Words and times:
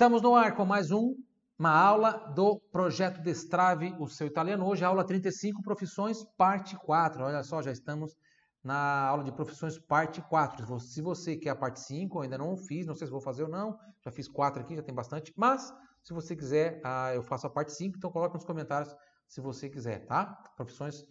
Estamos 0.00 0.22
no 0.22 0.34
ar 0.34 0.56
com 0.56 0.64
mais 0.64 0.90
um, 0.90 1.14
uma 1.58 1.72
aula 1.72 2.32
do 2.34 2.58
Projeto 2.72 3.20
Destrave 3.20 3.94
o 4.00 4.08
seu 4.08 4.26
italiano. 4.26 4.66
Hoje, 4.66 4.82
aula 4.82 5.04
35, 5.04 5.60
profissões, 5.60 6.24
parte 6.38 6.74
4. 6.74 7.22
Olha 7.22 7.42
só, 7.42 7.60
já 7.60 7.70
estamos 7.70 8.16
na 8.64 9.02
aula 9.02 9.22
de 9.22 9.30
profissões, 9.30 9.78
parte 9.78 10.22
4. 10.22 10.80
Se 10.80 11.02
você 11.02 11.36
quer 11.36 11.50
a 11.50 11.54
parte 11.54 11.80
5, 11.80 12.18
ainda 12.18 12.38
não 12.38 12.56
fiz, 12.56 12.86
não 12.86 12.94
sei 12.94 13.08
se 13.08 13.10
vou 13.10 13.20
fazer 13.20 13.42
ou 13.42 13.50
não, 13.50 13.78
já 14.02 14.10
fiz 14.10 14.26
4 14.26 14.62
aqui, 14.62 14.74
já 14.74 14.82
tem 14.82 14.94
bastante, 14.94 15.34
mas 15.36 15.70
se 16.02 16.14
você 16.14 16.34
quiser, 16.34 16.80
ah, 16.82 17.14
eu 17.14 17.22
faço 17.22 17.46
a 17.46 17.50
parte 17.50 17.74
5, 17.74 17.98
então 17.98 18.10
coloque 18.10 18.36
nos 18.36 18.44
comentários 18.44 18.96
se 19.28 19.38
você 19.42 19.68
quiser, 19.68 20.06
tá? 20.06 20.24
Profissões, 20.56 21.04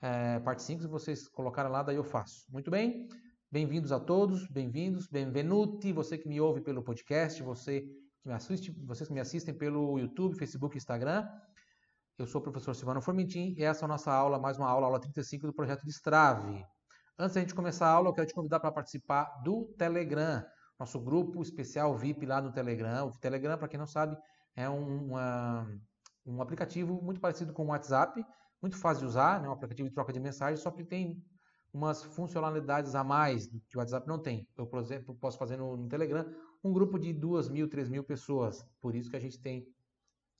é, 0.00 0.40
parte 0.40 0.64
5, 0.64 0.82
se 0.82 0.88
vocês 0.88 1.28
colocarem 1.28 1.70
lá, 1.70 1.84
daí 1.84 1.94
eu 1.94 2.02
faço. 2.02 2.44
Muito 2.50 2.72
bem? 2.72 3.06
Bem-vindos 3.52 3.92
a 3.92 4.00
todos, 4.00 4.48
bem-vindos, 4.48 5.06
benvenuti, 5.06 5.92
você 5.92 6.18
que 6.18 6.26
me 6.26 6.40
ouve 6.40 6.60
pelo 6.60 6.82
podcast, 6.82 7.40
você 7.40 7.86
que 8.22 8.28
me 8.28 8.34
assiste, 8.34 8.70
vocês 8.86 9.08
que 9.08 9.14
me 9.14 9.20
assistem 9.20 9.52
pelo 9.52 9.98
YouTube, 9.98 10.36
Facebook, 10.36 10.76
Instagram. 10.76 11.28
Eu 12.16 12.26
sou 12.26 12.40
o 12.40 12.44
professor 12.44 12.74
Silvano 12.74 13.02
Formentin 13.02 13.54
e 13.58 13.64
essa 13.64 13.82
é 13.82 13.86
a 13.86 13.88
nossa 13.88 14.12
aula, 14.12 14.38
mais 14.38 14.56
uma 14.58 14.68
aula, 14.68 14.86
aula 14.86 15.00
35 15.00 15.46
do 15.48 15.52
projeto 15.52 15.84
Destrave. 15.84 16.64
Antes 17.18 17.34
da 17.34 17.40
gente 17.40 17.54
começar 17.54 17.86
a 17.86 17.90
aula, 17.90 18.08
eu 18.08 18.12
quero 18.12 18.28
te 18.28 18.34
convidar 18.34 18.60
para 18.60 18.70
participar 18.70 19.24
do 19.42 19.64
Telegram, 19.76 20.44
nosso 20.78 21.00
grupo 21.00 21.42
especial 21.42 21.96
VIP 21.96 22.24
lá 22.24 22.40
no 22.40 22.52
Telegram. 22.52 23.06
O 23.06 23.18
Telegram, 23.18 23.58
para 23.58 23.66
quem 23.66 23.78
não 23.78 23.86
sabe, 23.88 24.16
é 24.54 24.70
um, 24.70 25.06
uma, 25.06 25.66
um 26.24 26.40
aplicativo 26.40 27.02
muito 27.02 27.20
parecido 27.20 27.52
com 27.52 27.64
o 27.64 27.68
WhatsApp, 27.68 28.24
muito 28.60 28.76
fácil 28.76 29.00
de 29.00 29.06
usar, 29.06 29.40
né? 29.40 29.48
um 29.48 29.52
aplicativo 29.52 29.88
de 29.88 29.94
troca 29.94 30.12
de 30.12 30.20
mensagens, 30.20 30.60
só 30.60 30.70
que 30.70 30.84
tem 30.84 31.20
umas 31.72 32.04
funcionalidades 32.04 32.94
a 32.94 33.02
mais 33.02 33.48
que 33.48 33.76
o 33.76 33.80
WhatsApp 33.80 34.06
não 34.06 34.20
tem. 34.20 34.46
Eu, 34.56 34.66
por 34.66 34.78
exemplo, 34.78 35.12
posso 35.16 35.38
fazer 35.38 35.56
no, 35.56 35.76
no 35.76 35.88
Telegram 35.88 36.24
um 36.62 36.72
grupo 36.72 36.98
de 36.98 37.12
2 37.12 37.48
mil, 37.48 37.68
3 37.68 37.88
mil 37.88 38.04
pessoas. 38.04 38.64
Por 38.80 38.94
isso 38.94 39.10
que 39.10 39.16
a 39.16 39.20
gente 39.20 39.40
tem, 39.40 39.66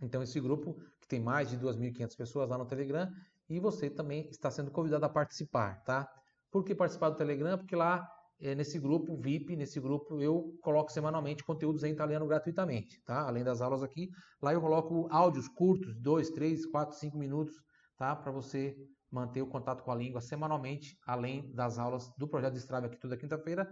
então, 0.00 0.22
esse 0.22 0.40
grupo 0.40 0.76
que 1.00 1.08
tem 1.08 1.20
mais 1.20 1.50
de 1.50 1.58
2.500 1.58 2.16
pessoas 2.16 2.48
lá 2.48 2.56
no 2.59 2.66
Telegram 2.66 3.10
e 3.48 3.59
você 3.59 3.90
também 3.90 4.29
está 4.30 4.51
sendo 4.51 4.70
convidado 4.70 5.04
a 5.04 5.09
participar, 5.09 5.82
tá? 5.84 6.09
Por 6.51 6.64
que 6.64 6.74
participar 6.74 7.10
do 7.10 7.16
Telegram? 7.16 7.59
Porque 7.59 7.74
lá, 7.74 8.09
é, 8.40 8.54
nesse 8.54 8.79
grupo 8.79 9.16
VIP, 9.16 9.56
nesse 9.56 9.80
grupo, 9.80 10.20
eu 10.20 10.56
coloco 10.60 10.92
semanalmente 10.92 11.45
conteúdos 11.45 11.82
em 11.82 11.92
italiano 11.92 12.26
gratuitamente, 12.26 13.01
tá? 13.04 13.26
Além 13.26 13.42
das 13.42 13.60
aulas 13.60 13.82
aqui, 13.82 14.10
lá 14.40 14.52
eu 14.52 14.60
coloco 14.60 15.09
áudios 15.10 15.48
curtos, 15.48 15.95
2, 16.01 16.30
3, 16.30 16.66
4, 16.66 16.98
5 16.98 17.18
minutos, 17.18 17.57
tá? 17.96 18.14
Para 18.14 18.32
você 18.32 18.76
manter 19.10 19.42
o 19.42 19.46
contato 19.46 19.82
com 19.82 19.90
a 19.90 19.95
língua 19.95 20.20
semanalmente, 20.20 20.96
além 21.07 21.52
das 21.54 21.79
aulas 21.79 22.10
do 22.16 22.26
Projeto 22.26 22.54
Destrave 22.54 22.86
aqui 22.86 22.98
toda 22.98 23.16
quinta-feira 23.16 23.68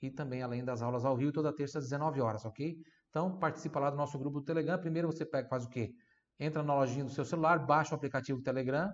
e 0.00 0.10
também 0.10 0.42
além 0.42 0.64
das 0.64 0.82
aulas 0.82 1.04
ao 1.04 1.16
Rio 1.16 1.32
toda 1.32 1.52
terça 1.52 1.78
às 1.78 1.84
19 1.84 2.20
horas, 2.20 2.44
ok? 2.44 2.76
Então 3.10 3.38
participa 3.38 3.80
lá 3.80 3.90
do 3.90 3.96
nosso 3.96 4.18
grupo 4.18 4.40
do 4.40 4.44
Telegram. 4.44 4.78
Primeiro 4.78 5.10
você 5.10 5.24
pega, 5.24 5.48
faz 5.48 5.64
o 5.64 5.68
quê? 5.68 5.92
Entra 6.38 6.62
na 6.62 6.74
lojinha 6.74 7.04
do 7.04 7.10
seu 7.10 7.24
celular, 7.24 7.58
baixa 7.64 7.94
o 7.94 7.96
aplicativo 7.96 8.40
Telegram. 8.42 8.90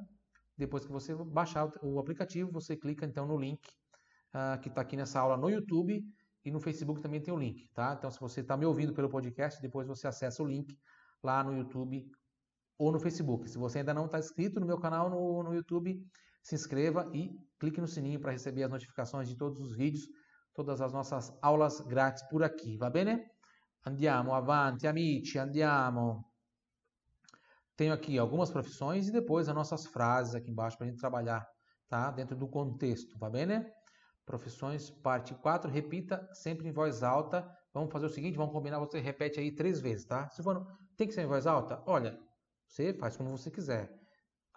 Depois 0.57 0.85
que 0.85 0.93
você 0.93 1.15
baixar 1.15 1.69
o 1.83 1.99
aplicativo, 1.99 2.51
você 2.51 2.77
clica 2.77 3.05
então 3.05 3.27
no 3.27 3.37
link 3.37 3.61
uh, 4.35 4.59
que 4.61 4.69
está 4.69 4.81
aqui 4.81 4.97
nessa 4.97 5.21
aula 5.21 5.37
no 5.37 5.51
YouTube 5.51 6.03
e 6.45 6.51
no 6.51 6.61
Facebook 6.61 7.03
também 7.03 7.21
tem 7.21 7.35
o 7.35 7.37
link, 7.37 7.69
tá? 7.75 7.95
Então 7.99 8.11
se 8.11 8.21
você 8.21 8.41
está 8.41 8.57
me 8.57 8.65
ouvindo 8.65 8.95
pelo 8.95 9.09
podcast, 9.09 9.61
depois 9.61 9.87
você 9.87 10.07
acessa 10.07 10.43
o 10.43 10.47
link 10.47 10.79
lá 11.23 11.43
no 11.43 11.57
YouTube 11.57 12.07
ou 12.79 12.93
no 12.93 13.01
Facebook. 13.01 13.49
Se 13.49 13.59
você 13.59 13.79
ainda 13.79 13.93
não 13.93 14.07
está 14.07 14.19
inscrito 14.19 14.61
no 14.61 14.67
meu 14.67 14.79
canal 14.79 15.11
no, 15.11 15.43
no 15.43 15.55
YouTube, 15.55 16.01
se 16.43 16.55
inscreva 16.55 17.11
e 17.13 17.31
clique 17.59 17.81
no 17.81 17.87
sininho 17.87 18.21
para 18.21 18.33
receber 18.33 18.63
as 18.63 18.71
notificações 18.71 19.29
de 19.29 19.37
todos 19.37 19.61
os 19.61 19.75
vídeos 19.75 20.07
todas 20.55 20.81
as 20.81 20.93
nossas 20.93 21.37
aulas 21.43 21.81
grátis 21.81 22.23
por 22.23 22.43
aqui, 22.43 22.77
va 22.77 22.89
bene? 22.89 23.29
Andiamo 23.85 24.33
avanti, 24.33 24.87
amici, 24.87 25.39
andiamo. 25.39 26.25
Tenho 27.77 27.93
aqui 27.93 28.19
algumas 28.19 28.51
profissões 28.51 29.09
e 29.09 29.13
depois 29.13 29.49
as 29.49 29.55
nossas 29.55 29.85
frases 29.85 30.35
aqui 30.35 30.51
embaixo 30.51 30.79
para 30.79 30.87
a 30.87 30.91
gente 30.91 31.01
trabalhar, 31.01 31.47
tá? 31.89 32.11
Dentro 32.13 32.37
do 32.37 32.49
contexto, 32.49 33.19
va 33.19 33.29
bene? 33.29 33.67
Profissões, 34.25 34.89
parte 34.89 35.35
4, 35.35 35.71
repita 35.71 36.27
sempre 36.33 36.69
em 36.69 36.73
voz 36.73 37.03
alta. 37.03 37.47
Vamos 37.75 37.93
fazer 37.93 38.07
o 38.07 38.11
seguinte, 38.11 38.37
vamos 38.37 38.53
combinar, 38.53 38.79
você 38.79 39.01
repete 39.01 39.41
aí 39.41 39.51
três 39.51 39.81
vezes, 39.81 40.07
tá? 40.07 40.31
Se 40.31 40.43
for, 40.43 40.65
tem 40.97 41.09
que 41.09 41.13
ser 41.13 41.23
em 41.23 41.27
voz 41.27 41.47
alta? 41.47 41.83
Olha, 41.85 42.19
você 42.67 42.95
faz 42.95 43.17
como 43.17 43.37
você 43.37 43.51
quiser. 43.51 43.93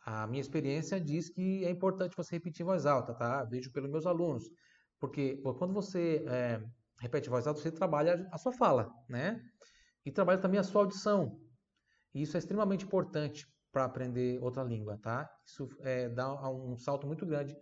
A 0.06 0.26
minha 0.28 0.40
experiência 0.40 1.02
diz 1.02 1.28
que 1.28 1.66
é 1.66 1.70
importante 1.70 2.16
você 2.16 2.36
repetir 2.36 2.62
em 2.62 2.66
voz 2.66 2.86
alta, 2.86 3.14
tá? 3.14 3.44
Vejo 3.44 3.72
pelos 3.72 3.90
meus 3.90 4.06
alunos. 4.06 4.50
Porque 5.00 5.38
quando 5.58 5.74
você 5.74 6.24
é, 6.28 6.62
repete 7.00 7.30
voz 7.30 7.46
alta, 7.46 7.62
você 7.62 7.72
trabalha 7.72 8.28
a 8.32 8.38
sua 8.38 8.52
fala, 8.52 8.92
né? 9.08 9.40
E 10.06 10.12
trabalha 10.12 10.40
também 10.40 10.60
a 10.60 10.64
sua 10.64 10.82
audição. 10.82 11.40
E 12.14 12.22
isso 12.22 12.36
é 12.38 12.40
extremamente 12.40 12.86
importante 12.86 13.48
para 13.72 13.86
aprender 13.86 14.42
outra 14.42 14.64
língua, 14.64 14.98
tá? 15.02 15.30
Isso 15.46 15.70
é, 15.82 16.10
dá 16.10 16.34
um 16.50 16.78
salto 16.78 17.06
muito 17.06 17.26
grande 17.26 17.56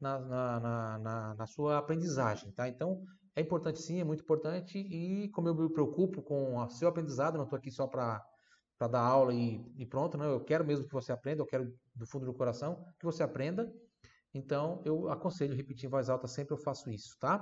na, 0.00 0.18
na, 0.18 0.98
na, 0.98 1.34
na, 1.34 1.46
sua 1.46 1.78
aprendizagem, 1.78 2.52
tá? 2.52 2.68
Então, 2.68 3.02
é 3.34 3.40
importante 3.40 3.80
sim, 3.80 4.00
é 4.00 4.04
muito 4.04 4.22
importante. 4.22 4.78
E 4.78 5.30
como 5.30 5.48
eu 5.48 5.54
me 5.54 5.72
preocupo 5.72 6.20
com 6.22 6.56
o 6.58 6.68
seu 6.68 6.88
aprendizado, 6.88 7.36
não 7.36 7.44
estou 7.44 7.56
aqui 7.56 7.70
só 7.70 7.86
para 7.86 8.22
dar 8.80 9.00
aula 9.00 9.32
e, 9.32 9.64
e 9.78 9.86
pronto, 9.86 10.18
não. 10.18 10.26
Eu 10.26 10.44
quero 10.44 10.66
mesmo 10.66 10.86
que 10.86 10.92
você 10.92 11.12
aprenda, 11.12 11.40
eu 11.40 11.46
quero 11.46 11.72
do 11.94 12.06
fundo 12.06 12.26
do 12.26 12.34
coração 12.34 12.84
que 12.98 13.06
você 13.06 13.22
aprenda 13.22 13.72
então, 14.34 14.80
eu 14.84 15.10
aconselho 15.10 15.54
repetir 15.54 15.86
em 15.86 15.90
voz 15.90 16.08
alta, 16.08 16.26
sempre 16.26 16.54
eu 16.54 16.58
faço 16.58 16.90
isso, 16.90 17.16
tá? 17.18 17.36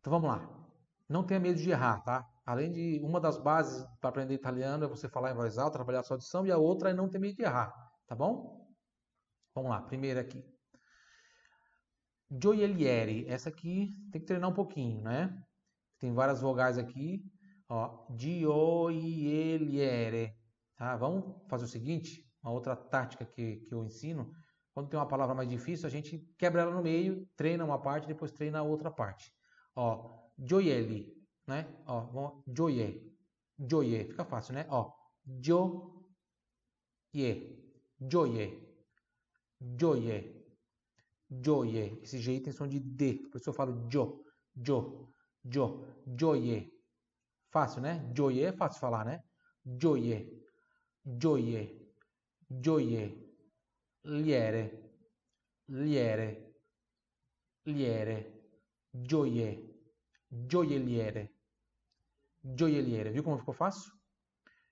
Então, 0.00 0.10
vamos 0.10 0.28
lá. 0.30 0.48
Não 1.08 1.24
tenha 1.24 1.40
medo 1.40 1.60
de 1.60 1.70
errar, 1.70 2.02
tá? 2.02 2.26
Além 2.44 2.72
de 2.72 3.00
uma 3.02 3.20
das 3.20 3.36
bases 3.38 3.84
para 4.00 4.08
aprender 4.08 4.34
italiano 4.34 4.84
é 4.84 4.88
você 4.88 5.08
falar 5.08 5.32
em 5.32 5.34
voz 5.34 5.58
alta, 5.58 5.76
trabalhar 5.76 6.00
a 6.00 6.02
sua 6.02 6.14
audição, 6.14 6.46
e 6.46 6.50
a 6.50 6.56
outra 6.56 6.90
é 6.90 6.94
não 6.94 7.08
ter 7.08 7.18
medo 7.18 7.36
de 7.36 7.42
errar, 7.42 7.72
tá 8.06 8.14
bom? 8.14 8.66
Vamos 9.54 9.70
lá, 9.70 9.82
primeiro 9.82 10.18
aqui. 10.20 10.42
Gioielliere, 12.30 13.26
essa 13.28 13.48
aqui 13.48 13.88
tem 14.10 14.20
que 14.20 14.26
treinar 14.26 14.50
um 14.50 14.54
pouquinho, 14.54 15.02
né? 15.02 15.34
Tem 15.98 16.12
várias 16.12 16.40
vogais 16.40 16.78
aqui, 16.78 17.22
ó, 17.68 18.06
gioielliere, 18.16 19.64
tá? 20.76 20.96
Vamos 20.96 21.42
fazer 21.48 21.64
o 21.64 21.68
seguinte, 21.68 22.24
uma 22.42 22.52
outra 22.52 22.76
tática 22.76 23.26
que, 23.26 23.56
que 23.66 23.74
eu 23.74 23.84
ensino, 23.84 24.30
quando 24.78 24.90
tem 24.90 25.00
uma 25.00 25.08
palavra 25.08 25.34
mais 25.34 25.48
difícil, 25.48 25.88
a 25.88 25.90
gente 25.90 26.18
quebra 26.38 26.62
ela 26.62 26.72
no 26.72 26.80
meio, 26.80 27.28
treina 27.34 27.64
uma 27.64 27.82
parte, 27.82 28.06
depois 28.06 28.30
treina 28.30 28.60
a 28.60 28.62
outra 28.62 28.92
parte. 28.92 29.34
Ó, 29.74 30.30
gioielli, 30.38 31.12
né? 31.48 31.66
Ó, 31.84 32.02
vamos, 32.02 32.44
gioie, 32.46 33.12
gioie, 33.58 34.04
fica 34.04 34.24
fácil, 34.24 34.54
né? 34.54 34.66
Ó, 34.70 34.92
gioie, 35.42 35.82
gioie, 38.00 38.56
gioie, 39.76 40.46
gioie. 41.28 41.98
Esse 42.00 42.20
G 42.20 42.38
tem 42.38 42.52
som 42.52 42.68
de 42.68 42.78
D, 42.78 43.28
por 43.32 43.40
isso 43.40 43.50
eu 43.50 43.54
falo 43.54 43.90
gio, 43.90 44.24
gio, 44.54 45.12
gio, 45.44 45.88
gioie. 46.16 46.70
Fácil, 47.50 47.82
né? 47.82 48.08
Gioie 48.14 48.44
é 48.44 48.52
fácil 48.52 48.78
falar, 48.78 49.04
né? 49.04 49.24
Gioie, 49.66 50.40
gioie, 51.04 51.84
gioie 52.48 53.27
liere, 54.08 54.94
liere, 55.66 56.54
liere, 57.64 58.16
gioie, 58.90 59.50
gioielliere, 60.28 61.34
gioielliere. 62.40 63.12
Viu 63.12 63.22
como 63.22 63.38
ficou 63.38 63.54
fácil? 63.54 63.92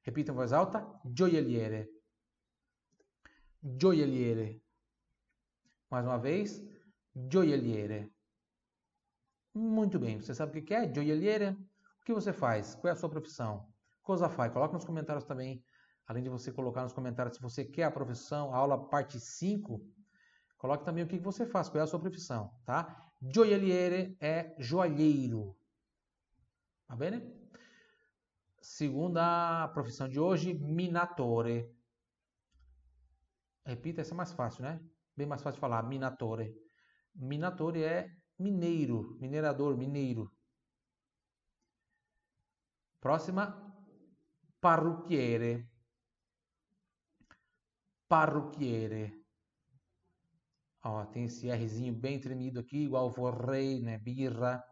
Repita 0.02 0.32
em 0.32 0.34
voz 0.34 0.52
alta: 0.52 0.86
gioielliere, 1.04 1.88
gioielliere. 3.62 4.62
Mais 5.90 6.06
uma 6.06 6.18
vez: 6.18 6.62
gioielliere. 7.14 8.10
Muito 9.54 9.98
bem, 9.98 10.20
você 10.20 10.34
sabe 10.34 10.58
o 10.58 10.64
que 10.64 10.74
é 10.74 10.92
gioielliere? 10.92 11.50
O 12.00 12.04
que 12.04 12.14
você 12.14 12.32
faz? 12.32 12.74
Qual 12.74 12.88
é 12.88 12.92
a 12.92 12.96
sua 12.96 13.10
profissão? 13.10 13.68
Cosa 14.02 14.28
faz? 14.28 14.52
Coloca 14.52 14.74
nos 14.74 14.84
comentários 14.84 15.24
também 15.24 15.62
Além 16.06 16.22
de 16.22 16.28
você 16.28 16.52
colocar 16.52 16.84
nos 16.84 16.92
comentários 16.92 17.36
se 17.36 17.42
você 17.42 17.64
quer 17.64 17.82
a 17.82 17.90
profissão, 17.90 18.54
a 18.54 18.56
aula 18.56 18.88
parte 18.88 19.18
5, 19.18 19.84
coloque 20.56 20.84
também 20.84 21.02
o 21.02 21.08
que 21.08 21.18
você 21.18 21.44
faz, 21.44 21.68
qual 21.68 21.80
é 21.80 21.84
a 21.84 21.86
sua 21.86 21.98
profissão, 21.98 22.54
tá? 22.64 23.10
Gioielliere 23.20 24.16
é 24.20 24.54
joalheiro. 24.58 25.58
Tá 26.86 26.94
bem? 26.94 27.34
Segunda 28.60 29.68
profissão 29.68 30.08
de 30.08 30.20
hoje, 30.20 30.54
minatore. 30.54 31.74
Repita, 33.64 34.00
essa 34.00 34.14
é 34.14 34.16
mais 34.16 34.32
fácil, 34.32 34.62
né? 34.62 34.80
Bem 35.16 35.26
mais 35.26 35.42
fácil 35.42 35.56
de 35.56 35.60
falar, 35.60 35.82
minatore. 35.82 36.54
Minatore 37.12 37.82
é 37.82 38.08
mineiro, 38.38 39.16
minerador, 39.20 39.76
mineiro. 39.76 40.30
Próxima, 43.00 43.74
parrucchiere 44.60 45.68
parrucchiere. 48.08 49.24
Ó, 50.84 51.04
tem 51.06 51.24
esse 51.24 51.50
Rzinho 51.50 51.94
bem 51.94 52.20
tremido 52.20 52.60
aqui, 52.60 52.84
igual 52.84 53.10
vorrei, 53.10 53.80
né? 53.82 53.98
Birra. 53.98 54.62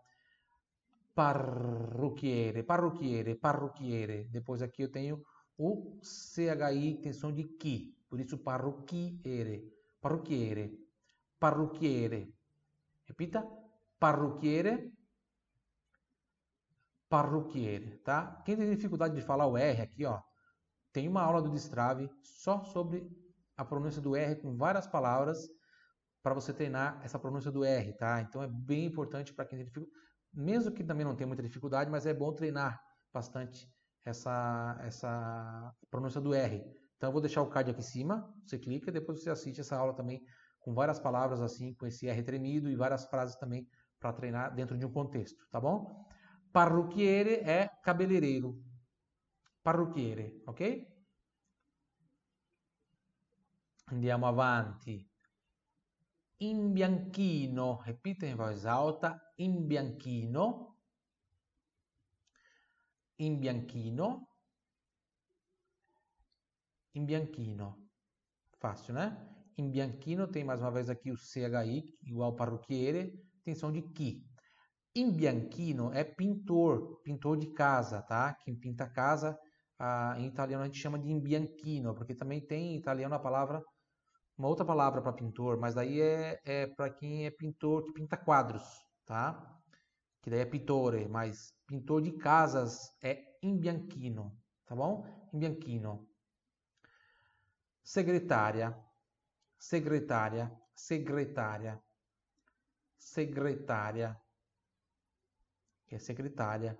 parrucchiere, 1.14 2.62
parrucchiere, 2.64 3.34
parrucchiere. 3.36 4.24
Depois 4.30 4.62
aqui 4.62 4.82
eu 4.82 4.90
tenho 4.90 5.22
o 5.56 5.98
CHI, 6.02 6.94
que 6.96 7.02
tem 7.02 7.12
som 7.12 7.32
de 7.32 7.44
que. 7.44 7.96
Por 8.08 8.20
isso 8.20 8.38
parrucchiere, 8.38 9.72
parrucchiere, 10.00 10.78
parrucchiere. 11.38 12.34
Repita, 13.06 13.44
parrucchiere, 13.98 14.92
parrucchiere, 17.08 17.98
tá? 17.98 18.42
Quem 18.44 18.56
tem 18.56 18.70
dificuldade 18.70 19.14
de 19.14 19.22
falar 19.22 19.46
o 19.46 19.56
R 19.56 19.82
aqui, 19.82 20.04
ó, 20.04 20.20
tem 20.92 21.08
uma 21.08 21.22
aula 21.22 21.42
do 21.42 21.50
Destrave 21.50 22.08
só 22.22 22.62
sobre 22.64 23.08
a 23.56 23.64
pronúncia 23.64 24.00
do 24.00 24.16
R 24.16 24.36
com 24.36 24.56
várias 24.56 24.86
palavras 24.86 25.48
para 26.22 26.34
você 26.34 26.52
treinar 26.52 27.00
essa 27.04 27.18
pronúncia 27.18 27.50
do 27.50 27.64
R, 27.64 27.92
tá? 27.94 28.20
Então 28.22 28.42
é 28.42 28.48
bem 28.48 28.86
importante 28.86 29.32
para 29.32 29.44
quem 29.44 29.58
tem 29.58 29.66
dificuldade, 29.66 30.00
mesmo 30.32 30.72
que 30.72 30.82
também 30.82 31.04
não 31.04 31.14
tenha 31.14 31.28
muita 31.28 31.42
dificuldade, 31.42 31.90
mas 31.90 32.06
é 32.06 32.14
bom 32.14 32.32
treinar 32.32 32.80
bastante 33.12 33.68
essa, 34.04 34.78
essa 34.80 35.72
pronúncia 35.90 36.20
do 36.20 36.34
R. 36.34 36.64
Então 36.96 37.08
eu 37.08 37.12
vou 37.12 37.20
deixar 37.20 37.42
o 37.42 37.48
card 37.48 37.70
aqui 37.70 37.80
em 37.80 37.82
cima, 37.82 38.32
você 38.44 38.58
clica, 38.58 38.90
depois 38.90 39.22
você 39.22 39.30
assiste 39.30 39.60
essa 39.60 39.76
aula 39.76 39.94
também 39.94 40.22
com 40.60 40.72
várias 40.72 40.98
palavras 40.98 41.42
assim, 41.42 41.74
com 41.74 41.86
esse 41.86 42.08
R 42.08 42.22
tremido 42.22 42.70
e 42.70 42.76
várias 42.76 43.04
frases 43.04 43.36
também 43.36 43.68
para 44.00 44.12
treinar 44.12 44.54
dentro 44.54 44.78
de 44.78 44.86
um 44.86 44.90
contexto, 44.90 45.46
tá 45.50 45.60
bom? 45.60 46.06
Parrucchiere 46.52 47.34
é 47.34 47.68
cabeleireiro. 47.82 48.58
Parrucchiere, 49.62 50.42
ok? 50.46 50.93
Andiamo 53.86 54.26
avanti. 54.26 55.06
In 56.38 56.72
bianchino, 56.72 57.82
repita 57.84 58.26
in 58.26 58.36
voce 58.36 58.66
alta, 58.66 59.32
in 59.36 59.66
bianchino, 59.66 60.78
in 63.16 63.38
bianchino, 63.38 64.28
in 66.92 67.04
bianchino. 67.04 67.90
Fácil, 68.58 68.94
né? 68.94 69.34
Em 69.56 69.70
bianchino 69.70 70.28
tem 70.28 70.44
mais 70.44 70.60
uma 70.60 70.70
vez 70.70 70.88
aqui 70.88 71.10
o 71.12 71.16
CHI, 71.16 71.84
igual 72.02 72.34
parrucchiere, 72.34 73.12
tem 73.42 73.54
som 73.54 73.70
de 73.70 73.82
chi. 73.94 74.24
Em 74.94 75.12
bianchino 75.14 75.92
é 75.92 76.04
pintor, 76.04 77.00
pintor 77.02 77.36
de 77.36 77.52
casa, 77.52 78.02
tá? 78.02 78.34
Quem 78.42 78.58
pinta 78.58 78.88
casa, 78.88 79.38
ah, 79.78 80.14
em 80.18 80.26
italiano 80.26 80.62
a 80.62 80.66
gente 80.66 80.78
chama 80.78 80.98
de 80.98 81.10
imbianchino, 81.10 81.94
porque 81.94 82.14
também 82.14 82.40
tem 82.44 82.74
em 82.74 82.78
italiano 82.78 83.14
a 83.14 83.18
palavra, 83.18 83.62
uma 84.36 84.48
outra 84.48 84.64
palavra 84.64 85.00
para 85.00 85.12
pintor, 85.12 85.58
mas 85.58 85.74
daí 85.74 86.00
é, 86.00 86.40
é 86.44 86.66
para 86.66 86.90
quem 86.90 87.26
é 87.26 87.30
pintor 87.30 87.84
que 87.84 87.92
pinta 87.92 88.16
quadros, 88.16 88.62
tá? 89.04 89.60
Que 90.22 90.30
daí 90.30 90.40
é 90.40 90.44
pittore, 90.44 91.08
mas 91.08 91.54
pintor 91.66 92.02
de 92.02 92.12
casas 92.12 92.90
é 93.02 93.36
imbianchino, 93.42 94.36
tá 94.64 94.74
bom? 94.74 95.06
Imbianchino. 95.32 96.08
Secretária 97.82 98.74
secretária, 99.64 100.50
secretária, 100.74 101.82
secretária, 102.98 104.22
che 105.86 105.96
è 105.96 105.98
secretaria, 105.98 106.78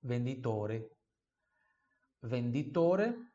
venditore, 0.00 0.98
venditore, 2.20 3.32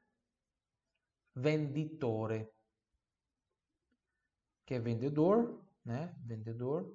venditore, 1.34 2.55
che 4.66 4.76
è 4.76 4.82
vendedor, 4.82 5.64
né? 5.84 6.16
vendedor, 6.26 6.92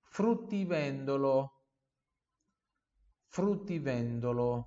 fruttivendolo, 0.00 1.50
fruttivendolo, 3.26 4.66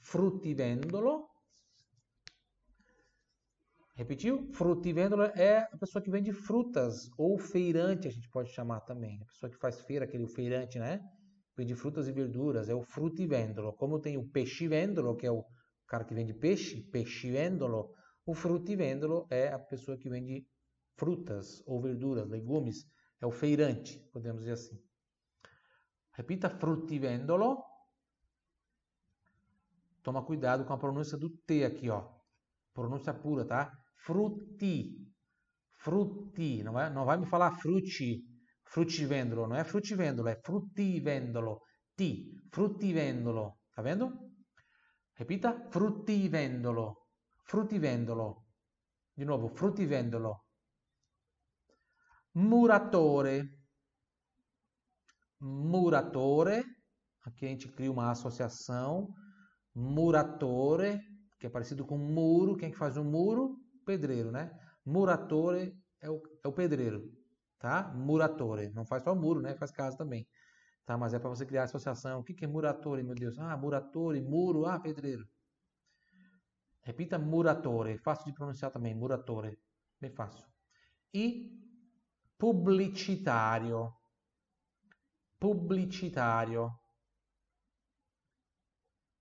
fruttivendolo, 0.00 1.30
Repetiu? 3.96 4.52
Frutivendolo 4.52 5.22
é 5.22 5.56
a 5.72 5.78
pessoa 5.78 6.02
que 6.02 6.10
vende 6.10 6.30
frutas, 6.30 7.08
ou 7.16 7.38
feirante, 7.38 8.06
a 8.06 8.10
gente 8.10 8.28
pode 8.28 8.50
chamar 8.50 8.80
também. 8.80 9.18
A 9.22 9.24
pessoa 9.24 9.50
que 9.50 9.56
faz 9.56 9.80
feira, 9.80 10.04
aquele 10.04 10.26
feirante, 10.26 10.78
né? 10.78 11.00
Vende 11.56 11.74
frutas 11.74 12.06
e 12.06 12.12
verduras, 12.12 12.68
é 12.68 12.74
o 12.74 12.82
frutivendolo. 12.82 13.72
Como 13.72 13.98
tem 13.98 14.18
o 14.18 14.28
peixivendolo, 14.28 15.16
que 15.16 15.26
é 15.26 15.30
o 15.30 15.42
cara 15.86 16.04
que 16.04 16.12
vende 16.12 16.34
peixe, 16.34 16.82
peixivendolo, 16.90 17.94
o 18.26 18.34
frutivendolo 18.34 19.26
é 19.30 19.48
a 19.48 19.58
pessoa 19.58 19.96
que 19.96 20.10
vende 20.10 20.46
frutas 20.96 21.62
ou 21.66 21.80
verduras, 21.80 22.28
legumes, 22.28 22.84
é 23.20 23.26
o 23.26 23.30
feirante, 23.30 23.98
podemos 24.12 24.42
dizer 24.42 24.52
assim. 24.52 24.78
Repita 26.12 26.50
frutivendolo. 26.50 27.62
Toma 30.02 30.24
cuidado 30.24 30.64
com 30.64 30.72
a 30.72 30.78
pronúncia 30.78 31.16
do 31.16 31.30
T 31.30 31.64
aqui, 31.64 31.88
ó. 31.88 32.06
Pronúncia 32.74 33.14
pura, 33.14 33.44
tá? 33.44 33.72
frutti, 34.06 34.96
frutti, 35.78 36.62
não 36.62 36.72
vai, 36.72 36.90
não 36.90 37.04
vai 37.04 37.16
me 37.18 37.26
falar 37.26 37.50
frutti, 37.58 38.22
fruttivendolo, 38.64 39.48
não 39.48 39.56
é 39.56 39.64
fruttivendolo, 39.64 40.28
é 40.28 40.36
fruttivendolo, 40.36 41.60
ti, 41.96 42.32
fruttivendolo, 42.52 43.58
tá 43.74 43.82
vendo? 43.82 44.12
Repita, 45.14 45.68
fruttivendolo, 45.70 47.05
fruttivendolo, 47.46 48.44
di 49.14 49.24
nuovo, 49.24 49.48
fruttivendolo. 49.48 50.44
Muratore, 52.32 53.62
muratore, 55.38 56.62
aqui 57.22 57.46
a 57.46 57.48
gente 57.48 57.72
cria 57.72 57.90
uma 57.90 58.10
associação, 58.10 59.14
muratore, 59.72 61.00
que 61.38 61.46
é 61.46 61.50
parecido 61.50 61.86
com 61.86 61.96
muro, 61.96 62.56
quem 62.56 62.68
é 62.68 62.72
que 62.72 62.76
faz 62.76 62.96
um 62.96 63.04
muro? 63.04 63.64
pedreiro, 63.86 64.32
né? 64.32 64.50
Muratore 64.84 65.72
é 66.00 66.10
o, 66.10 66.20
é 66.44 66.48
o 66.48 66.52
pedreiro, 66.52 67.08
tá? 67.58 67.94
Muratore, 67.94 68.70
não 68.74 68.84
faz 68.84 69.04
só 69.04 69.14
muro, 69.14 69.40
né? 69.40 69.54
Faz 69.54 69.70
casa 69.70 69.96
também, 69.96 70.26
tá? 70.84 70.98
Mas 70.98 71.14
é 71.14 71.18
para 71.18 71.30
você 71.30 71.46
criar 71.46 71.62
associação. 71.64 72.20
O 72.20 72.24
que, 72.24 72.34
que 72.34 72.44
é 72.44 72.48
muratore, 72.48 73.04
meu 73.04 73.14
Deus? 73.14 73.38
Ah, 73.38 73.56
muratore, 73.56 74.20
muro, 74.20 74.66
ah, 74.66 74.80
pedreiro. 74.80 75.24
Repita 76.86 77.18
muratore, 77.18 77.98
fácil 77.98 78.26
de 78.26 78.32
pronunciar 78.32 78.70
também, 78.70 78.94
muratore, 78.94 79.58
bem 80.00 80.12
fácil. 80.12 80.46
E 81.12 81.50
publicitário, 82.38 83.92
publicitário, 85.40 86.72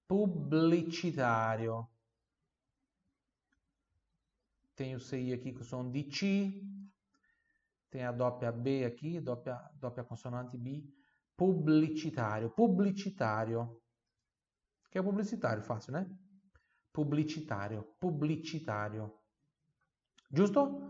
publicitário. 0.07 1.89
Tem 4.75 4.93
o 4.93 4.99
CI 4.99 5.33
aqui 5.33 5.51
com 5.51 5.63
som 5.63 5.89
de 5.89 6.03
ti. 6.03 6.61
Tem 7.89 8.03
a 8.03 8.11
doppia 8.11 8.51
B 8.51 8.85
aqui, 8.85 9.19
doppia, 9.19 9.55
doppia 9.73 10.03
consonante 10.03 10.55
B. 10.55 10.87
Publicitário. 11.35 12.51
Publicitário. 12.51 13.81
Que 14.91 14.99
é 14.99 15.01
publicitário, 15.01 15.63
fácil, 15.63 15.93
né? 15.93 16.07
Publicitário. 16.95 17.85
Publicitário. 17.99 19.11
Justo? 20.31 20.81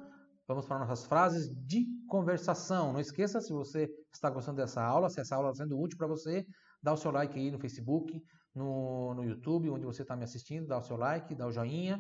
Vamos 0.48 0.68
para 0.68 0.78
nossas 0.78 1.08
frases 1.08 1.50
de 1.66 1.88
conversação. 2.08 2.94
Não 2.94 3.00
esqueça, 3.00 3.42
se 3.42 3.52
você 3.52 3.90
está 4.14 4.30
gostando 4.30 4.58
dessa 4.58 4.84
aula, 4.84 5.10
se 5.10 5.20
essa 5.20 5.36
aula 5.36 5.50
está 5.50 5.64
sendo 5.64 5.80
útil 5.80 5.98
para 5.98 6.06
você, 6.06 6.46
dá 6.82 6.94
o 6.94 6.98
seu 6.98 7.10
like 7.10 7.38
aí 7.40 7.50
no 7.50 7.58
Facebook, 7.58 8.22
no, 8.54 9.16
no 9.16 9.24
YouTube, 9.24 9.72
onde 9.72 9.84
você 9.84 10.04
está 10.04 10.16
me 10.16 10.24
assistindo, 10.24 10.68
dá 10.68 10.78
o 10.78 10.84
seu 10.84 10.96
like, 10.96 11.34
dá 11.34 11.48
o 11.48 11.52
joinha. 11.52 12.00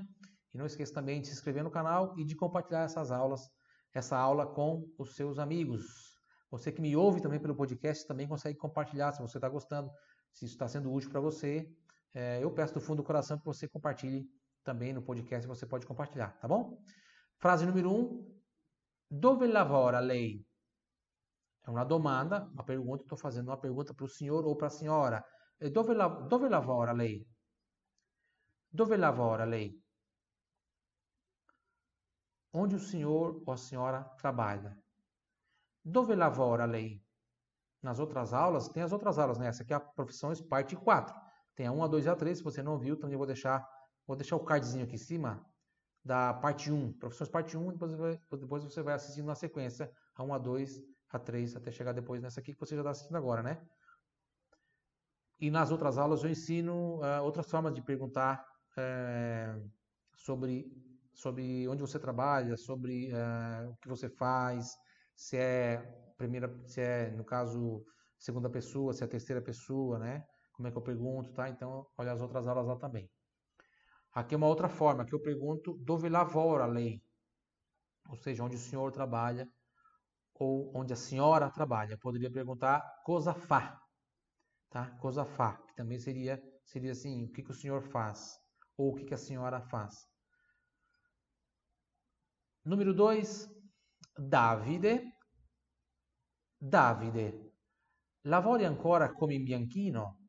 E 0.54 0.58
não 0.58 0.68
esqueça 0.68 0.94
também 0.94 1.20
de 1.20 1.28
se 1.28 1.34
inscrever 1.34 1.64
no 1.64 1.72
canal 1.72 2.14
e 2.16 2.24
de 2.24 2.36
compartilhar 2.36 2.84
essas 2.84 3.10
aulas, 3.10 3.42
essa 3.92 4.16
aula 4.16 4.46
com 4.46 4.88
os 5.00 5.16
seus 5.16 5.40
amigos. 5.40 5.84
Você 6.52 6.72
que 6.72 6.82
me 6.82 6.96
ouve 6.96 7.22
também 7.22 7.40
pelo 7.40 7.56
podcast 7.56 8.08
também 8.08 8.28
consegue 8.28 8.58
compartilhar 8.60 9.12
se 9.12 9.22
você 9.22 9.40
está 9.40 9.50
gostando, 9.50 9.90
se 10.32 10.46
isso 10.46 10.54
está 10.54 10.68
sendo 10.68 10.94
útil 10.94 11.10
para 11.10 11.20
você. 11.20 11.68
É, 12.16 12.42
eu 12.42 12.50
peço 12.50 12.74
do 12.74 12.80
fundo 12.80 12.98
do 12.98 13.04
coração 13.04 13.38
que 13.38 13.44
você 13.44 13.68
compartilhe 13.68 14.26
também 14.64 14.94
no 14.94 15.02
podcast, 15.02 15.46
você 15.46 15.68
pode 15.68 15.86
compartilhar, 15.86 16.30
tá 16.40 16.48
bom? 16.48 16.82
Frase 17.40 17.66
número 17.66 17.92
1. 17.92 17.94
Um, 17.94 18.42
dove 19.12 19.46
lavora 19.46 20.00
lei? 20.00 20.42
É 21.68 21.70
uma 21.70 21.84
domanda, 21.84 22.46
uma 22.54 22.64
pergunta, 22.64 23.04
estou 23.04 23.18
fazendo 23.18 23.50
uma 23.50 23.60
pergunta 23.60 23.94
para 23.94 24.06
o 24.06 24.08
senhor 24.08 24.46
ou 24.46 24.56
para 24.56 24.68
a 24.68 24.70
senhora. 24.70 25.26
Dove, 25.74 25.94
dove 26.30 26.48
lavora 26.48 26.94
lei? 26.94 27.28
Dove 28.72 28.96
lavora 28.96 29.44
lei? 29.44 29.78
Onde 32.54 32.76
o 32.76 32.80
senhor 32.80 33.44
ou 33.46 33.54
a 33.54 33.58
senhora 33.58 34.06
trabalha? 34.18 34.78
Dove 35.84 36.16
lavora 36.16 36.64
lei? 36.64 37.04
Nas 37.82 38.00
outras 38.00 38.34
aulas, 38.34 38.70
tem 38.70 38.84
as 38.84 38.94
outras 38.94 39.20
aulas, 39.20 39.38
né? 39.38 39.48
Essa 39.48 39.64
aqui 39.64 39.74
é 39.74 39.76
a 39.76 39.82
profissões 39.82 40.40
parte 40.40 40.78
4. 40.78 41.25
Tem 41.56 41.68
a 41.68 41.72
1, 41.72 41.84
a 41.84 41.88
2 41.88 42.06
e 42.06 42.10
a 42.10 42.16
3. 42.16 42.38
Se 42.38 42.44
você 42.44 42.62
não 42.62 42.78
viu, 42.78 42.98
também 42.98 43.18
vou 43.18 43.26
deixar, 43.26 43.68
vou 44.06 44.16
deixar 44.16 44.36
o 44.36 44.44
cardzinho 44.44 44.84
aqui 44.84 44.96
em 44.96 45.00
cima 45.00 45.46
da 46.04 46.34
parte 46.34 46.72
1. 46.72 46.94
Profissões 46.94 47.30
parte 47.30 47.58
1, 47.58 47.72
depois, 47.72 48.20
depois 48.40 48.64
você 48.64 48.82
vai 48.84 48.94
assistindo 48.94 49.26
na 49.26 49.36
sequência 49.36 49.92
a 50.14 50.24
1, 50.24 50.34
a 50.34 50.38
2 50.38 50.82
a 51.10 51.20
3 51.20 51.56
até 51.56 51.72
chegar 51.72 51.94
depois 51.94 52.22
nessa 52.22 52.40
aqui 52.40 52.54
que 52.54 52.60
você 52.60 52.76
já 52.76 52.82
está 52.82 52.92
assistindo 52.92 53.16
agora, 53.16 53.42
né? 53.42 53.62
E 55.40 55.50
nas 55.50 55.72
outras 55.72 55.98
aulas 55.98 56.24
eu 56.24 56.30
ensino 56.30 57.00
uh, 57.00 57.24
outras 57.24 57.50
formas 57.50 57.74
de 57.74 57.82
perguntar 57.82 58.46
uh, 58.78 59.72
sobre, 60.16 60.72
sobre 61.14 61.68
onde 61.68 61.82
você 61.82 62.00
trabalha, 62.00 62.56
sobre 62.56 63.12
uh, 63.12 63.70
o 63.70 63.78
que 63.78 63.88
você 63.88 64.10
faz, 64.10 64.76
se 65.16 65.38
é 65.38 65.78
primeira, 66.18 66.54
se 66.66 66.82
é 66.82 67.12
no 67.12 67.24
caso 67.24 67.84
segunda 68.18 68.50
pessoa, 68.50 68.94
se 68.94 69.04
é 69.04 69.08
terceira 69.08 69.42
pessoa, 69.42 70.00
né? 70.00 70.26
Como 70.56 70.68
é 70.68 70.72
que 70.72 70.78
eu 70.78 70.82
pergunto, 70.82 71.34
tá? 71.34 71.50
Então, 71.50 71.86
olha 71.98 72.14
as 72.14 72.22
outras 72.22 72.48
aulas 72.48 72.66
lá 72.66 72.78
também. 72.78 73.10
Aqui 74.14 74.34
é 74.34 74.38
uma 74.38 74.48
outra 74.48 74.70
forma 74.70 75.06
que 75.06 75.14
eu 75.14 75.22
pergunto 75.22 75.78
dove 75.84 76.08
lavora 76.08 76.66
lei, 76.66 77.02
ou 78.10 78.16
seja, 78.16 78.44
onde 78.44 78.56
o 78.56 78.60
senhor 78.60 78.92
trabalha 78.92 79.48
ou 80.34 80.72
onde 80.76 80.94
a 80.94 80.96
senhora 80.96 81.50
trabalha. 81.50 81.98
Poderia 81.98 82.32
perguntar 82.32 82.82
cosa 83.04 83.34
fa, 83.34 83.78
tá? 84.70 84.92
Cosa 85.00 85.26
fa, 85.26 85.58
que 85.68 85.76
também 85.76 86.00
seria 86.00 86.42
seria 86.64 86.92
assim, 86.92 87.26
o 87.26 87.32
que, 87.32 87.44
que 87.44 87.52
o 87.52 87.54
senhor 87.54 87.82
faz 87.82 88.40
ou 88.78 88.92
o 88.92 88.96
que, 88.96 89.06
que 89.06 89.14
a 89.14 89.18
senhora 89.18 89.62
faz. 89.62 90.08
Número 92.64 92.94
2, 92.94 93.50
Davide. 94.18 95.14
Davide, 96.58 97.52
lavori 98.24 98.66
ancora 98.66 99.14
come 99.14 99.36
in 99.36 99.44
bianchino? 99.44 100.25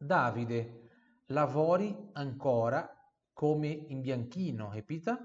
Davide, 0.00 0.90
lavori 1.26 2.10
ancora 2.12 2.88
come 3.32 3.66
in 3.66 4.00
bianchino, 4.00 4.70
repita. 4.70 5.18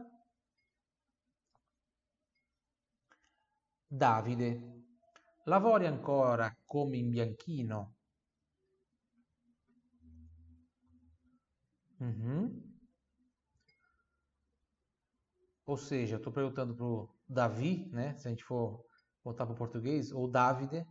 Davide, 3.87 4.85
lavori 5.45 5.85
ancora 5.85 6.57
come 6.65 6.97
in 6.97 7.11
bianchino? 7.11 7.97
Uhum. 11.99 12.73
Ou 15.65 15.77
seja, 15.77 16.17
estou 16.17 16.33
perguntando 16.33 16.75
para 16.75 16.85
o 16.85 17.09
Davi, 17.27 17.89
né? 17.91 18.17
Se 18.17 18.27
a 18.27 18.31
gente 18.31 18.43
for 18.43 18.83
voltar 19.23 19.45
para 19.45 19.53
o 19.53 19.57
português, 19.57 20.11
ou 20.11 20.27
Davide, 20.27 20.85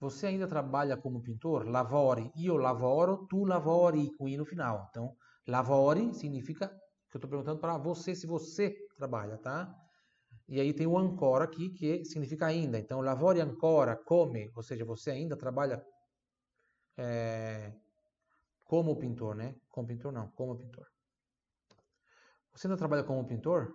você 0.00 0.26
ainda 0.26 0.46
trabalha 0.46 0.96
como 0.96 1.22
pintor? 1.22 1.66
Lavori, 1.66 2.30
io 2.36 2.56
lavoro, 2.56 3.26
tu 3.28 3.44
lavori, 3.44 4.10
com 4.16 4.28
i 4.28 4.36
no 4.36 4.44
final. 4.44 4.86
Então, 4.90 5.16
lavori 5.46 6.12
significa 6.14 6.68
que 6.68 7.16
eu 7.16 7.18
estou 7.18 7.30
perguntando 7.30 7.60
para 7.60 7.78
você 7.78 8.14
se 8.14 8.26
você 8.26 8.74
trabalha, 8.96 9.38
tá? 9.38 9.74
E 10.48 10.60
aí 10.60 10.74
tem 10.74 10.86
o 10.86 10.98
ancora 10.98 11.44
aqui, 11.44 11.70
que 11.70 12.04
significa 12.04 12.46
ainda. 12.46 12.78
Então, 12.78 13.00
lavori 13.00 13.40
ancora, 13.40 13.96
come, 13.96 14.50
ou 14.54 14.62
seja, 14.62 14.84
você 14.84 15.10
ainda 15.10 15.36
trabalha 15.36 15.82
é, 16.96 17.72
como 18.64 18.96
pintor, 18.96 19.34
né? 19.34 19.54
Como 19.70 19.88
pintor 19.88 20.12
não, 20.12 20.28
como 20.32 20.56
pintor. 20.56 20.86
Você 22.54 22.66
ainda 22.66 22.76
trabalha 22.76 23.04
como 23.04 23.26
pintor? 23.26 23.74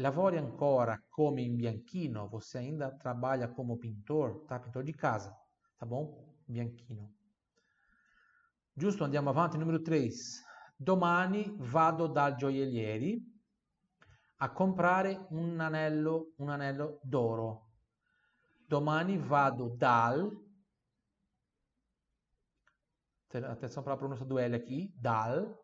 Lavori 0.00 0.36
ancora 0.36 1.02
come 1.08 1.42
in 1.42 1.56
bianchino? 1.56 2.28
Você 2.28 2.58
ainda 2.58 2.96
trabalha 2.96 3.48
como 3.48 3.78
pintor? 3.78 4.44
Tá? 4.46 4.60
Pintor 4.60 4.84
di 4.84 4.94
casa, 4.94 5.36
tá 5.76 5.84
bom? 5.84 6.36
Bianchino. 6.46 7.16
Giusto, 8.72 9.02
andiamo 9.02 9.30
avanti. 9.30 9.58
Numero 9.58 9.80
3. 9.80 10.44
Domani 10.76 11.52
vado 11.58 12.06
dal 12.06 12.36
gioiellieri 12.36 13.20
a 14.36 14.52
comprare 14.52 15.26
un 15.30 15.58
anello, 15.58 16.32
un 16.36 16.50
anello 16.50 17.00
d'oro. 17.02 17.72
Domani 18.68 19.18
vado 19.18 19.74
dal 19.76 20.46
Atenção 23.30 23.82
para 23.82 23.92
a 23.92 23.96
pronúncia 23.96 24.24
do 24.24 24.38
L 24.38 24.54
aqui, 24.54 24.90
dal. 24.96 25.62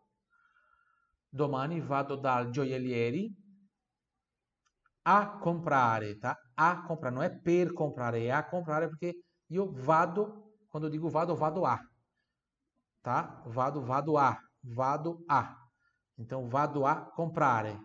Domani 1.31 1.79
vado 1.79 2.17
dal 2.17 2.51
gioiellieri 2.51 3.43
a 5.05 5.27
comprare, 5.27 6.15
tá? 6.15 6.35
A 6.57 6.81
comprar, 6.87 7.11
não 7.11 7.21
é 7.21 7.29
per 7.29 7.71
comprare, 7.73 8.25
é 8.25 8.31
a 8.31 8.41
comprare 8.41 8.89
porque 8.89 9.13
eu 9.49 9.71
vado, 9.71 10.51
quando 10.69 10.87
eu 10.87 10.89
digo 10.89 11.07
vado, 11.07 11.31
eu 11.31 11.35
vado 11.35 11.63
a, 11.63 11.79
tá? 13.03 13.43
Vado, 13.45 13.83
vado 13.83 14.17
a, 14.17 14.35
vado 14.63 15.23
a. 15.29 15.55
Então, 16.17 16.49
vado 16.49 16.87
a 16.87 16.95
comprare, 16.95 17.79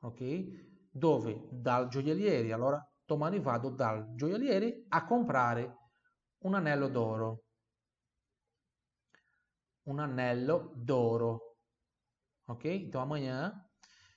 ok? 0.00 0.48
Dove? 0.92 1.36
Dal 1.50 1.90
gioielliere. 1.90 2.52
Allora, 2.52 2.80
domani 3.04 3.40
vado 3.40 3.70
dal 3.70 4.14
gioielliere 4.14 4.84
a 4.88 5.04
comprare 5.04 5.74
un 6.44 6.54
anello 6.54 6.88
d'oro. 6.88 7.42
Un 9.86 9.98
anello 9.98 10.72
d'oro, 10.76 11.56
ok? 12.46 12.86
Então, 12.86 13.00
amanhã 13.00 13.52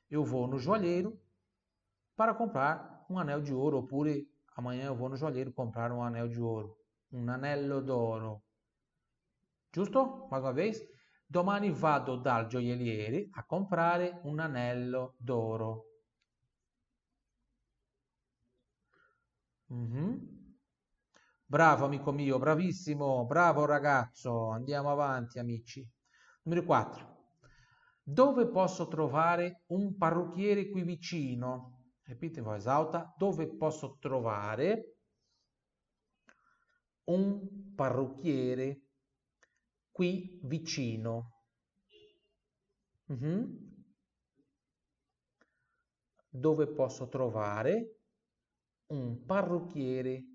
eu 0.10 0.24
vou 0.24 0.48
no 0.48 0.60
joalheiro 0.60 1.20
para 2.20 2.36
comprar 2.36 3.06
um 3.10 3.18
anel 3.18 3.42
de 3.42 3.54
ouro, 3.54 3.78
oppure 3.78 4.28
amanhã 4.58 4.88
eu 4.88 4.96
vou 4.96 5.08
no 5.08 5.16
joalheiro 5.16 5.54
comprar 5.54 5.90
um 5.90 6.04
anel 6.04 6.28
de 6.28 6.42
ouro, 6.42 6.76
um 7.14 7.32
anello 7.32 7.82
d'oro. 7.82 8.44
Giusto? 9.74 10.28
Mais 10.30 10.44
uma 10.44 10.52
vez. 10.52 10.82
Domani 11.26 11.72
vado 11.72 12.18
dal 12.18 12.48
gioielliere 12.48 13.30
a 13.36 13.44
comprare 13.46 14.20
un 14.26 14.38
anello 14.42 15.16
d'oro. 15.18 15.86
Mm-hmm. 19.72 20.18
Bravo 21.46 21.86
amico 21.86 22.12
mio, 22.12 22.38
bravissimo, 22.38 23.26
bravo 23.28 23.64
ragazzo. 23.66 24.50
Andiamo 24.50 24.92
avanti 24.92 25.40
amici. 25.40 25.90
Numero 26.44 26.66
4. 26.66 27.18
Dove 28.04 28.50
posso 28.50 28.90
trovare 28.90 29.64
un 29.68 29.96
parrucchiere 29.96 30.68
qui 30.68 30.84
vicino? 30.84 31.79
Repita 32.10 32.40
in 32.40 32.46
voz 32.46 32.66
alta. 32.66 33.14
Dove 33.16 33.48
posso 33.56 34.00
trovare 34.00 34.96
un 37.04 37.76
parrucchiere 37.76 38.82
qui 39.92 40.40
vicino? 40.42 41.44
Mm-hmm. 43.12 43.68
Dove 46.30 46.68
posso 46.74 47.08
trovare 47.08 48.00
un 48.88 49.24
parrucchiere 49.24 50.26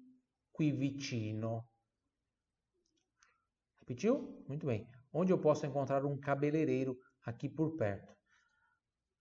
qui 0.52 0.70
vicino? 0.70 1.70
Repetiu? 3.80 4.44
Muito 4.46 4.64
bem. 4.64 4.88
Onde 5.10 5.32
eu 5.32 5.40
posso 5.40 5.66
encontrar 5.66 6.04
um 6.04 6.16
cabeleireiro 6.20 6.96
aqui 7.24 7.48
por 7.48 7.74
perto? 7.74 8.16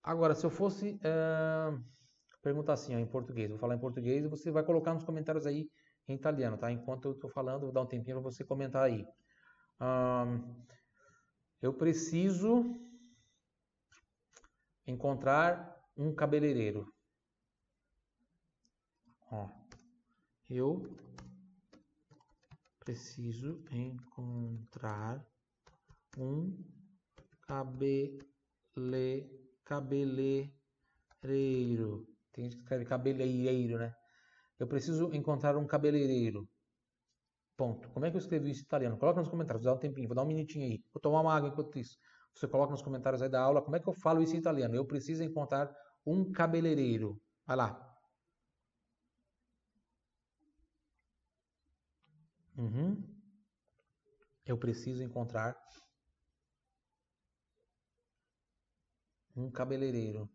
Agora, 0.03 0.35
se 0.35 0.45
eu 0.45 0.51
fosse 0.51 0.99
uh, 1.01 1.93
perguntar 2.43 2.73
assim, 2.73 2.95
ó, 2.95 2.99
em 2.99 3.07
português. 3.07 3.49
Vou 3.49 3.57
falar 3.57 3.75
em 3.75 3.79
português 3.79 4.25
e 4.25 4.27
você 4.27 4.51
vai 4.51 4.63
colocar 4.63 4.93
nos 4.93 5.03
comentários 5.03 5.47
aí 5.47 5.67
em 6.07 6.15
italiano, 6.15 6.57
tá? 6.57 6.71
Enquanto 6.71 7.05
eu 7.05 7.13
estou 7.13 7.29
falando, 7.29 7.61
vou 7.61 7.71
dar 7.71 7.81
um 7.81 7.87
tempinho 7.87 8.21
para 8.21 8.29
você 8.29 8.43
comentar 8.43 8.83
aí. 8.83 9.05
Um, 9.81 10.65
eu 11.61 11.73
preciso 11.73 12.65
encontrar 14.85 15.81
um 15.95 16.13
cabeleireiro. 16.13 16.93
Ó, 19.31 19.47
eu 20.49 20.93
preciso 22.79 23.63
encontrar 23.71 25.25
um 26.17 26.53
cabele, 27.47 28.19
cabeleireiro. 29.63 32.12
Tem 32.33 32.43
gente 32.45 32.55
que 32.55 32.63
escreve 32.63 32.85
cabeleireiro, 32.85 33.77
né? 33.77 33.93
Eu 34.59 34.67
preciso 34.67 35.13
encontrar 35.13 35.57
um 35.57 35.67
cabeleireiro. 35.67 36.47
Ponto. 37.55 37.89
Como 37.91 38.05
é 38.05 38.09
que 38.09 38.17
eu 38.17 38.19
escrevi 38.19 38.51
isso 38.51 38.61
em 38.61 38.65
italiano? 38.65 38.97
Coloca 38.97 39.19
nos 39.21 39.29
comentários, 39.29 39.63
dá 39.63 39.73
um 39.73 39.77
tempinho, 39.77 40.07
vou 40.07 40.15
dar 40.15 40.23
um 40.23 40.27
minutinho 40.27 40.65
aí. 40.65 40.83
Vou 40.93 40.99
tomar 41.01 41.21
uma 41.21 41.33
água 41.35 41.49
enquanto 41.49 41.77
isso. 41.77 41.97
Você 42.33 42.47
coloca 42.47 42.71
nos 42.71 42.81
comentários 42.81 43.21
aí 43.21 43.29
da 43.29 43.41
aula 43.41 43.61
como 43.61 43.75
é 43.75 43.79
que 43.79 43.87
eu 43.87 43.93
falo 43.93 44.21
isso 44.21 44.35
em 44.35 44.39
italiano. 44.39 44.75
Eu 44.75 44.85
preciso 44.85 45.23
encontrar 45.23 45.71
um 46.05 46.31
cabeleireiro. 46.31 47.21
Vai 47.45 47.55
lá. 47.57 47.93
Uhum. 52.57 53.03
Eu 54.45 54.57
preciso 54.57 55.03
encontrar 55.03 55.55
um 59.35 59.49
cabeleireiro. 59.51 60.29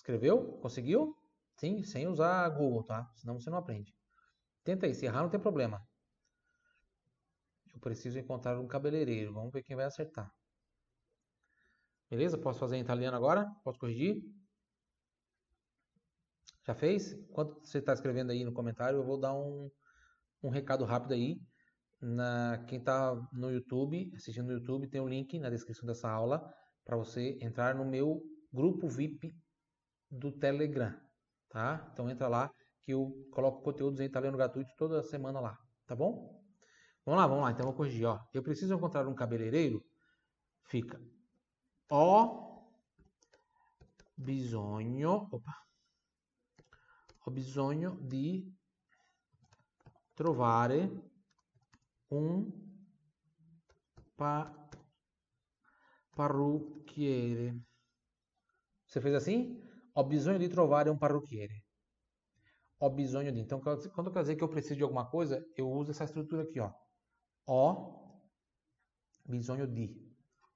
Escreveu? 0.00 0.58
Conseguiu? 0.62 1.14
Sim, 1.56 1.84
sem 1.84 2.08
usar 2.08 2.48
Google, 2.48 2.82
tá? 2.82 3.06
Senão 3.16 3.38
você 3.38 3.50
não 3.50 3.58
aprende. 3.58 3.94
Tenta 4.64 4.86
aí, 4.86 4.94
se 4.94 5.04
errar 5.04 5.22
não 5.22 5.28
tem 5.28 5.38
problema. 5.38 5.86
Eu 7.74 7.78
preciso 7.80 8.18
encontrar 8.18 8.58
um 8.58 8.66
cabeleireiro. 8.66 9.34
Vamos 9.34 9.52
ver 9.52 9.62
quem 9.62 9.76
vai 9.76 9.84
acertar. 9.84 10.32
Beleza? 12.08 12.38
Posso 12.38 12.58
fazer 12.58 12.76
em 12.76 12.80
italiano 12.80 13.14
agora? 13.14 13.46
Posso 13.62 13.78
corrigir? 13.78 14.22
Já 16.66 16.74
fez? 16.74 17.12
Enquanto 17.12 17.60
você 17.62 17.78
está 17.78 17.92
escrevendo 17.92 18.32
aí 18.32 18.42
no 18.42 18.54
comentário, 18.54 18.98
eu 18.98 19.04
vou 19.04 19.20
dar 19.20 19.34
um, 19.34 19.70
um 20.42 20.48
recado 20.48 20.86
rápido 20.86 21.12
aí. 21.12 21.38
Na, 22.00 22.64
quem 22.66 22.78
está 22.78 23.14
no 23.34 23.50
YouTube, 23.50 24.10
assistindo 24.16 24.46
no 24.46 24.54
YouTube, 24.54 24.88
tem 24.88 25.00
o 25.00 25.04
um 25.04 25.08
link 25.08 25.38
na 25.38 25.50
descrição 25.50 25.86
dessa 25.86 26.10
aula 26.10 26.42
para 26.86 26.96
você 26.96 27.38
entrar 27.42 27.74
no 27.74 27.84
meu 27.84 28.22
grupo 28.50 28.88
VIP 28.88 29.30
do 30.10 30.32
Telegram, 30.32 30.94
tá? 31.48 31.88
Então 31.92 32.10
entra 32.10 32.28
lá 32.28 32.50
que 32.82 32.92
eu 32.92 33.12
coloco 33.32 33.62
conteúdos 33.62 34.00
em 34.00 34.04
italiano 34.04 34.36
gratuito 34.36 34.72
toda 34.76 35.02
semana 35.02 35.40
lá, 35.40 35.56
tá 35.86 35.94
bom? 35.94 36.40
Vamos 37.04 37.20
lá, 37.20 37.26
vamos 37.26 37.44
lá. 37.44 37.50
Então 37.50 37.66
vou 37.66 37.74
corrigir, 37.74 38.06
ó. 38.06 38.20
Eu 38.32 38.42
preciso 38.42 38.74
encontrar 38.74 39.06
um 39.06 39.14
cabeleireiro. 39.14 39.84
Fica 40.64 41.00
ho 41.90 42.70
bisogno, 44.16 45.28
opa, 45.32 45.66
ho 47.26 47.30
bisogno 47.30 47.98
di 48.00 48.46
trovare 50.14 50.88
un 52.10 52.46
pa 54.16 54.54
parrucchiere. 56.14 57.60
Você 58.86 59.00
fez 59.00 59.14
assim? 59.14 59.69
Ho 59.94 60.04
bisogno 60.04 60.38
di 60.38 60.48
trovare 60.48 60.90
un 60.90 60.98
parrucchiere. 60.98 61.64
Ho 62.78 62.90
bisogno 62.90 63.30
di. 63.30 63.40
Então, 63.40 63.60
quando 63.60 64.06
eu 64.06 64.22
dizer 64.22 64.36
que 64.36 64.42
eu 64.42 64.48
preciso 64.48 64.76
de 64.76 64.82
alguma 64.82 65.08
coisa, 65.08 65.44
eu 65.56 65.70
uso 65.70 65.90
essa 65.90 66.04
estrutura 66.04 66.42
aqui, 66.42 66.60
ó. 66.60 66.72
Ho 67.46 68.22
bisogno 69.24 69.66
di. 69.66 69.94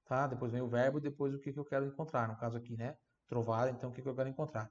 Tá? 0.05 0.27
Depois 0.27 0.51
vem 0.51 0.61
o 0.61 0.67
verbo 0.67 0.99
e 0.99 1.01
depois 1.01 1.33
o 1.33 1.39
que, 1.39 1.53
eu 1.55 1.65
quero 1.65 1.85
encontrar. 1.85 2.27
No 2.27 2.37
caso 2.37 2.57
aqui, 2.57 2.75
né? 2.75 2.95
Trovare, 3.27 3.71
então 3.71 3.89
o 3.89 3.93
que, 3.93 4.07
eu 4.07 4.15
quero 4.15 4.29
encontrar. 4.29 4.69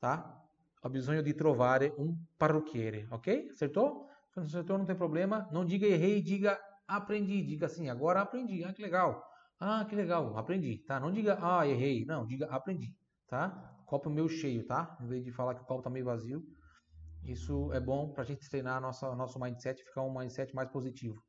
Tá? 0.00 0.42
Ho 0.82 0.88
bisogno 0.88 1.22
di 1.22 1.34
trovare 1.34 1.94
un 1.96 2.14
parrucchiere. 2.36 3.06
Ok? 3.10 3.50
Acertou? 3.50 4.08
Se 4.30 4.38
não 4.38 4.46
acertou, 4.46 4.78
não 4.78 4.84
tem 4.84 4.96
problema. 4.96 5.48
Não 5.52 5.64
diga 5.64 5.86
errei, 5.86 6.20
diga 6.20 6.58
aprendi. 6.86 7.42
Diga 7.42 7.66
assim, 7.66 7.88
agora 7.88 8.20
aprendi. 8.20 8.62
Ah, 8.64 8.72
que 8.72 8.82
legal. 8.82 9.22
Ah, 9.58 9.84
que 9.88 9.94
legal, 9.94 10.36
aprendi, 10.36 10.78
tá? 10.78 10.98
Não 11.00 11.12
diga, 11.12 11.38
ah, 11.40 11.66
errei. 11.66 12.04
Não, 12.04 12.26
diga 12.26 12.46
aprendi, 12.46 12.94
tá? 13.28 13.73
Copo 13.84 14.10
meio 14.10 14.28
cheio, 14.28 14.66
tá? 14.66 14.96
Em 15.00 15.06
vez 15.06 15.24
de 15.24 15.32
falar 15.32 15.54
que 15.54 15.62
o 15.62 15.64
copo 15.64 15.82
tá 15.82 15.90
meio 15.90 16.04
vazio. 16.04 16.42
Isso 17.24 17.72
é 17.72 17.80
bom 17.80 18.12
para 18.12 18.22
a 18.22 18.26
gente 18.26 18.48
treinar 18.48 18.80
nossa, 18.80 19.14
nosso 19.14 19.38
mindset, 19.40 19.82
ficar 19.82 20.02
um 20.02 20.12
mindset 20.12 20.54
mais 20.54 20.68
positivo. 20.70 21.22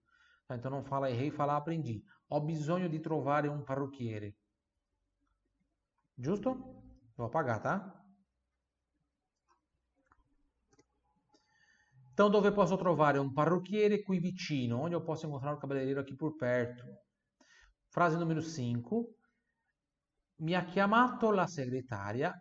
Tá? 0.47 0.55
Então 0.55 0.69
não 0.69 0.83
fala 0.83 1.09
errei, 1.09 1.31
fala 1.31 1.55
aprendi. 1.55 2.01
Ho 2.29 2.41
bisogno 2.41 2.89
di 2.89 2.99
trovare 2.99 3.47
un 3.47 3.63
parrucchiere. 3.63 4.35
Giusto? 6.17 6.55
Vou 7.15 7.27
apagar, 7.27 7.61
tá? 7.61 8.05
Então, 12.11 12.29
dove 12.29 12.53
posso 12.53 12.77
trovare 12.77 13.17
un 13.19 13.33
parrucchiere 13.33 14.01
qui 14.01 14.19
vicino? 14.19 14.79
Onde 14.79 14.95
eu 14.95 15.03
posso 15.03 15.25
encontrar 15.25 15.53
um 15.53 15.59
cabeleireiro 15.59 15.99
aqui 15.99 16.15
por 16.15 16.37
perto? 16.37 16.85
Frase 17.89 18.17
numero 18.17 18.41
5. 18.41 19.13
Mi 20.37 20.55
ha 20.55 20.63
chiamato 20.63 21.29
la 21.31 21.45
segretaria 21.45 22.33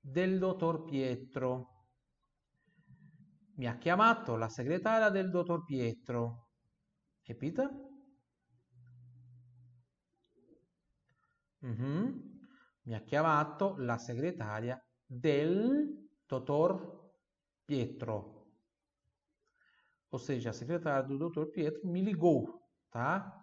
del 0.00 0.38
dottor 0.38 0.84
Pietro. 0.84 1.86
Mi 3.56 3.66
ha 3.66 3.76
chiamato 3.76 4.36
la 4.36 4.48
segretaria 4.48 5.10
del 5.10 5.30
dottor 5.30 5.64
Pietro. 5.64 6.48
Repita. 7.22 7.70
Mhm. 11.62 12.38
Mi 12.84 12.94
ha 12.94 13.02
chiamato 13.02 13.76
la 13.78 13.98
segretaria 13.98 14.82
del 15.04 16.08
dottor 16.26 17.12
Pietro. 17.64 18.38
Ou 20.08 20.18
seja, 20.18 20.50
a 20.50 20.52
secretária 20.52 21.02
do 21.06 21.16
dottor 21.16 21.50
Pietro 21.50 21.86
me 21.88 22.00
ligou, 22.00 22.60
tá? 22.88 23.39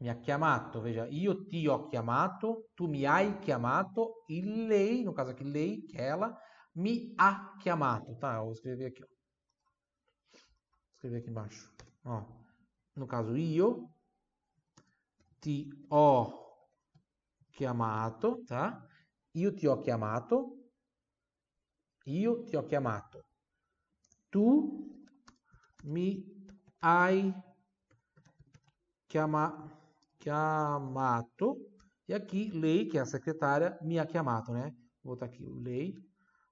Mi 0.00 0.08
ha 0.08 0.18
chiamato, 0.18 0.80
veja, 0.80 1.06
io 1.06 1.46
ti 1.46 1.66
ho 1.66 1.86
chiamato, 1.86 2.70
tu 2.74 2.86
mi 2.86 3.04
hai 3.04 3.38
chiamato, 3.38 4.24
e 4.26 4.42
lei, 4.42 5.02
no 5.02 5.12
caso 5.12 5.30
aqui 5.30 5.44
lei, 5.44 5.84
que 5.84 5.98
é 5.98 6.06
ela, 6.06 6.34
me 6.72 7.12
ha 7.16 7.54
chiamato, 7.58 8.16
tá? 8.16 8.36
Eu 8.36 8.50
escrever 8.50 8.86
aqui, 8.86 9.02
ó. 9.02 9.06
Vou 9.06 9.18
escrever 10.94 11.18
aqui 11.18 11.28
embaixo, 11.28 11.70
ó. 12.04 12.24
No 12.94 13.06
caso 13.06 13.36
io 13.36 13.90
ti 15.38 15.70
ho 15.88 16.66
chiamato, 17.50 18.42
tá? 18.46 18.86
Io 19.32 19.54
ti 19.54 19.66
ho 19.66 19.80
chiamato, 19.80 20.60
io 22.04 22.42
ti 22.44 22.56
ho 22.56 22.64
chiamato, 22.64 23.22
tu 24.30 24.88
mi 25.84 26.24
hai 26.80 27.32
chiama, 29.06 29.78
chiamato, 30.20 31.56
e 32.06 32.14
aqui 32.14 32.50
lei, 32.50 32.86
que 32.86 32.98
é 32.98 33.00
a 33.00 33.06
secretária, 33.06 33.78
mi 33.82 33.98
ha 33.98 34.06
chiamato, 34.06 34.52
né? 34.52 34.74
Vou 35.02 35.14
botar 35.14 35.26
aqui 35.26 35.42
o 35.44 35.54
lei, 35.54 35.94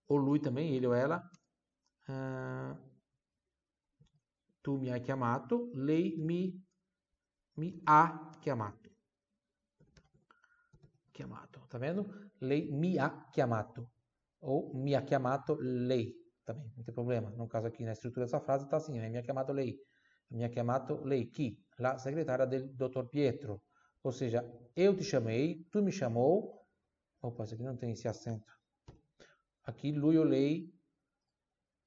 ou 0.09 0.17
lui 0.17 0.41
também, 0.41 0.75
ele 0.75 0.87
ou 0.87 0.95
ela. 0.95 1.23
Uh, 2.09 2.75
tu 4.63 4.79
mi 4.79 4.91
hai 4.91 5.01
chiamato, 5.01 5.71
lei 5.75 6.17
mi, 6.17 6.59
mi. 7.57 7.83
Chiamato, 11.13 11.61
tá 11.69 11.79
vendo? 11.79 12.07
Lei 12.41 12.71
mi 12.71 12.97
ha 12.99 13.29
chiamato. 13.31 13.91
Ou 14.41 14.73
mi 14.75 14.95
ha 14.95 15.03
chiamato 15.03 15.57
lei. 15.61 16.15
Também, 16.45 16.73
não 16.77 16.85
tem 16.85 16.95
problema. 16.95 17.29
No 17.31 17.47
caso 17.47 17.67
aqui, 17.67 17.85
na 17.85 17.93
estrutura 17.93 18.25
dessa 18.25 18.41
frase, 18.41 18.65
está 18.65 18.77
assim, 18.77 18.99
né? 18.99 19.09
Mi 19.11 19.19
ha 19.19 19.23
chiamato 19.23 19.53
lei. 19.53 19.77
Mi 20.31 20.45
ha 20.45 20.49
chiamato 20.49 21.03
lei. 21.05 21.29
Chi? 21.31 21.57
La 21.77 21.99
secretária 21.99 22.47
del 22.47 22.75
dottor 22.75 23.09
Pietro. 23.09 23.63
Ou 24.03 24.13
seja, 24.13 24.45
eu 24.75 24.95
te 24.97 25.05
chamei, 25.05 25.67
tu 25.71 25.83
me 25.83 25.91
chamou. 25.91 26.67
Opa, 27.21 27.45
isso 27.45 27.55
aqui 27.55 27.63
não 27.63 27.77
tem 27.77 27.93
esse 27.93 28.07
acento. 28.07 28.53
Aqui, 29.65 29.93
lui 29.93 30.17
ou 30.17 30.25
lei, 30.25 30.73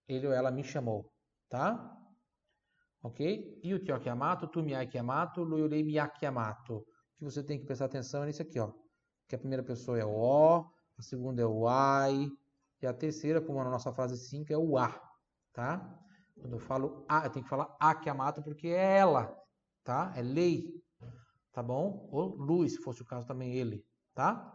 ele 0.07 0.27
ou 0.27 0.33
ela 0.33 0.51
me 0.51 0.63
chamou, 0.63 1.11
tá? 1.49 1.97
Ok? 3.01 3.59
Io 3.63 3.79
ti 3.83 3.91
ho 3.91 3.99
chiamato, 3.99 4.49
tu 4.49 4.61
mi 4.61 4.73
hai 4.73 4.87
chiamato, 4.87 5.43
lui 5.43 5.61
ou 5.61 5.67
lei 5.67 5.83
mi 5.83 5.97
ha 5.97 6.09
chiamato. 6.09 6.75
O 6.75 6.85
que 7.17 7.23
você 7.23 7.43
tem 7.43 7.59
que 7.59 7.65
prestar 7.65 7.85
atenção 7.85 8.23
é 8.23 8.27
nisso 8.27 8.41
aqui, 8.41 8.59
ó. 8.59 8.71
Que 9.27 9.35
a 9.35 9.39
primeira 9.39 9.63
pessoa 9.63 9.97
é 9.97 10.05
o 10.05 10.11
o, 10.11 10.71
a 10.97 11.01
segunda 11.01 11.41
é 11.41 11.45
o 11.45 11.67
ai, 11.67 12.29
e 12.81 12.85
a 12.85 12.93
terceira, 12.93 13.41
como 13.41 13.63
na 13.63 13.69
nossa 13.69 13.93
frase 13.93 14.17
5, 14.17 14.51
é 14.51 14.57
o 14.57 14.77
a, 14.77 14.89
tá? 15.53 15.99
Quando 16.41 16.53
eu 16.53 16.59
falo 16.59 17.05
a, 17.07 17.25
eu 17.25 17.29
tenho 17.29 17.43
que 17.43 17.49
falar 17.49 17.75
a 17.79 18.01
chiamato 18.01 18.41
porque 18.41 18.67
é 18.67 18.97
ela, 18.97 19.31
tá? 19.83 20.11
É 20.15 20.21
lei, 20.23 20.73
tá 21.53 21.61
bom? 21.61 22.09
Ou 22.11 22.35
lui, 22.35 22.67
se 22.67 22.81
fosse 22.81 23.03
o 23.03 23.05
caso 23.05 23.27
também 23.27 23.53
ele, 23.53 23.85
tá? 24.15 24.51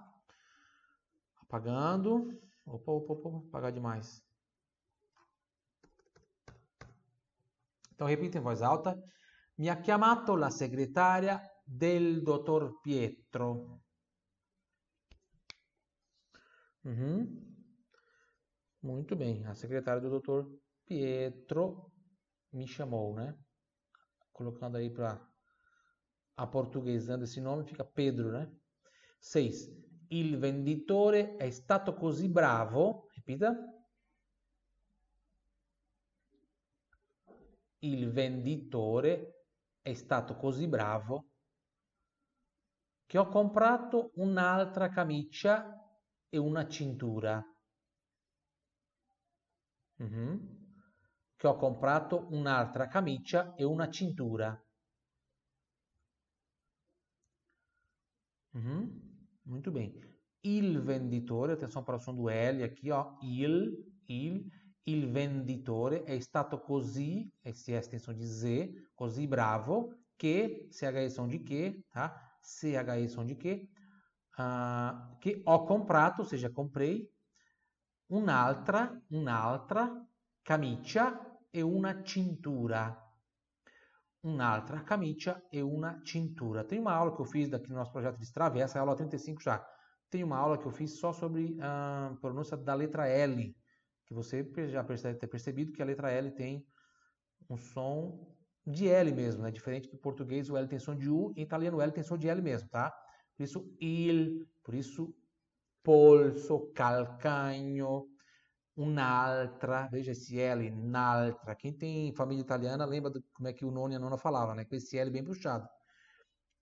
Apagando. 1.42 2.36
Opa, 2.66 2.90
opa, 2.90 3.12
opa, 3.12 3.38
apagar 3.48 3.72
demais. 3.72 4.20
Então 7.94 8.08
repita 8.08 8.36
em 8.36 8.42
voz 8.42 8.62
alta. 8.62 9.00
Mi 9.56 9.70
ha 9.70 9.80
chiamato 9.80 10.34
la 10.34 10.50
segretaria 10.50 11.40
del 11.64 12.22
dottor 12.22 12.80
Pietro. 12.82 13.80
Uhum. 16.84 17.46
Muito 18.82 19.16
bem. 19.16 19.46
A 19.46 19.54
secretária 19.54 20.00
do 20.00 20.10
dottor 20.10 20.46
Pietro 20.86 21.92
me 22.52 22.66
chamou, 22.66 23.14
né? 23.14 23.36
Colocando 24.32 24.76
aí 24.76 24.90
para 24.90 25.20
aportuguesando 26.36 27.24
esse 27.24 27.40
nome, 27.40 27.64
fica 27.64 27.84
Pedro, 27.84 28.30
né? 28.30 28.50
6 29.18 29.84
il 30.08 30.38
venditore 30.38 31.36
è 31.36 31.50
stato 31.50 31.94
così 31.94 32.28
bravo, 32.28 33.08
ripeta, 33.14 33.54
il 37.80 38.10
venditore 38.10 39.46
è 39.82 39.94
stato 39.94 40.36
così 40.36 40.66
bravo 40.66 41.30
che 43.06 43.18
ho 43.18 43.28
comprato 43.28 44.10
un'altra 44.14 44.88
camicia 44.88 45.80
e 46.28 46.38
una 46.38 46.68
cintura. 46.68 47.44
Mm-hmm. 50.00 50.55
Che 51.36 51.46
ho 51.46 51.56
comprato 51.56 52.26
un'altra 52.30 52.88
camicia 52.88 53.54
e 53.54 53.64
una 53.64 53.90
cintura. 53.90 54.58
Mm-hmm. 58.56 59.06
Muito 59.42 59.70
bem. 59.70 59.94
Il 60.42 60.80
venditore, 60.80 61.52
atenção 61.52 61.84
para 61.84 61.96
o 61.96 61.98
som 61.98 62.14
do 62.14 62.30
L 62.30 62.62
aqui, 62.62 62.90
ó. 62.90 63.16
Il, 63.20 63.84
il, 64.06 64.50
il 64.84 65.10
venditore 65.10 66.04
è 66.04 66.18
stato 66.20 66.60
così, 66.60 67.30
essa 67.42 67.72
é 67.72 67.76
a 67.76 67.80
extensão 67.80 68.14
de 68.14 68.24
Z, 68.24 68.90
così 68.94 69.26
bravo, 69.26 69.92
que, 70.16 70.68
CHE 70.70 71.10
som 71.10 71.28
de 71.28 71.40
que, 71.40 71.84
tá? 71.90 72.14
CHE 72.40 73.08
som 73.08 73.26
de 73.26 73.34
que, 73.34 73.68
uh, 74.38 75.18
che 75.18 75.42
ho 75.44 75.64
comprato, 75.64 76.22
ou 76.22 76.28
seja, 76.28 76.50
comprei, 76.50 77.10
un'altra, 78.08 79.02
un'altra 79.10 79.90
camicia 80.42 81.25
e 81.56 81.62
una 81.62 82.02
cintura. 82.02 82.82
Un'altra 84.20 84.82
camicia 84.82 85.46
e 85.50 85.62
una 85.62 86.02
cintura. 86.04 86.64
Tem 86.64 86.78
uma 86.78 86.92
aula 86.92 87.14
que 87.14 87.22
eu 87.22 87.24
fiz 87.24 87.48
daqui 87.48 87.70
no 87.70 87.76
nosso 87.76 87.92
projeto 87.92 88.18
de 88.18 88.24
Strava, 88.26 88.58
essa 88.58 88.76
é 88.76 88.78
a 88.78 88.82
aula 88.82 88.94
35 88.94 89.40
já. 89.42 89.66
Tem 90.10 90.22
uma 90.22 90.36
aula 90.36 90.58
que 90.58 90.66
eu 90.66 90.70
fiz 90.70 90.98
só 90.98 91.14
sobre 91.14 91.56
a 91.60 92.14
pronúncia 92.20 92.58
da 92.58 92.74
letra 92.74 93.08
L, 93.08 93.56
que 94.04 94.12
você 94.12 94.46
já 94.68 94.82
deve 94.82 95.14
ter 95.14 95.28
percebido 95.28 95.72
que 95.72 95.80
a 95.80 95.86
letra 95.86 96.10
L 96.10 96.30
tem 96.32 96.66
um 97.48 97.56
som 97.56 98.36
de 98.66 98.88
L 98.88 99.10
mesmo, 99.12 99.42
né? 99.42 99.50
Diferente 99.50 99.88
que 99.88 99.96
em 99.96 100.00
português 100.00 100.50
o 100.50 100.56
L 100.58 100.68
tem 100.68 100.78
som 100.78 100.94
de 100.94 101.08
U, 101.08 101.32
em 101.36 101.42
italiano 101.42 101.78
o 101.78 101.80
L 101.80 101.90
tem 101.90 102.04
som 102.04 102.18
de 102.18 102.28
L 102.28 102.42
mesmo, 102.42 102.68
tá? 102.68 102.92
Por 103.34 103.44
isso 103.44 103.74
il, 103.80 104.46
por 104.62 104.74
isso 104.74 105.14
polso, 105.82 106.70
calcanho, 106.74 108.06
un'altra, 108.76 109.88
veja 109.88 110.12
esse 110.12 110.38
L, 110.38 110.70
un'altra. 110.72 111.54
Quem 111.56 111.72
tem 111.72 112.12
família 112.14 112.42
italiana 112.42 112.84
lembra 112.84 113.10
do, 113.10 113.22
como 113.32 113.48
é 113.48 113.52
que 113.52 113.64
o 113.64 113.70
nono 113.70 113.92
e 113.94 113.96
a 113.96 113.98
nona 113.98 114.18
falava, 114.18 114.54
né? 114.54 114.64
Com 114.64 114.74
esse 114.76 114.98
L 114.98 115.10
bem 115.10 115.24
puxado. 115.24 115.66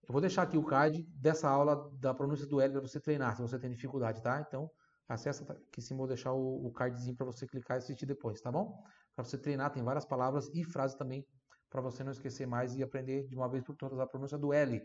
Eu 0.07 0.13
vou 0.13 0.21
deixar 0.21 0.43
aqui 0.43 0.57
o 0.59 0.65
card 0.65 1.03
dessa 1.15 1.49
aula 1.49 1.91
da 1.99 2.13
pronúncia 2.15 2.47
do 2.47 2.61
L 2.61 2.73
para 2.73 2.83
você 2.83 3.01
treinar, 3.01 3.35
se 3.37 3.43
você 3.43 3.59
tem 3.59 3.71
dificuldade, 3.71 4.23
tá? 4.23 4.45
Então, 4.47 4.71
acessa 5.09 5.51
aqui 5.51 5.81
em 5.81 5.81
cima, 5.81 5.99
vou 5.99 6.07
deixar 6.07 6.33
o, 6.33 6.67
o 6.67 6.73
cardzinho 6.73 7.17
para 7.17 7.27
você 7.27 7.47
clicar 7.47 7.77
e 7.77 7.79
assistir 7.79 8.07
depois, 8.07 8.41
tá 8.41 8.53
bom? 8.53 8.83
Para 9.15 9.25
você 9.25 9.39
treinar, 9.39 9.73
tem 9.73 9.83
várias 9.83 10.05
palavras 10.05 10.49
e 10.55 10.63
frases 10.65 10.97
também 10.97 11.27
para 11.71 11.81
você 11.81 12.05
não 12.05 12.13
esquecer 12.13 12.47
mais 12.47 12.77
e 12.77 12.83
aprender 12.83 13.27
de 13.27 13.35
uma 13.35 13.49
vez 13.49 13.65
por 13.65 13.75
todas 13.75 13.99
a 13.99 14.07
pronúncia 14.07 14.39
do 14.39 14.53
L, 14.53 14.81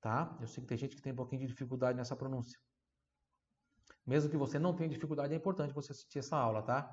tá? 0.00 0.36
Eu 0.40 0.46
sei 0.46 0.62
que 0.62 0.68
tem 0.68 0.76
gente 0.76 0.96
que 0.96 1.02
tem 1.02 1.12
um 1.12 1.16
pouquinho 1.16 1.40
de 1.42 1.46
dificuldade 1.46 1.96
nessa 1.96 2.16
pronúncia. 2.16 2.58
Mesmo 4.06 4.30
que 4.30 4.36
você 4.36 4.58
não 4.58 4.74
tenha 4.74 4.88
dificuldade, 4.88 5.32
é 5.32 5.36
importante 5.36 5.72
você 5.72 5.92
assistir 5.92 6.18
essa 6.18 6.36
aula, 6.36 6.62
tá? 6.62 6.90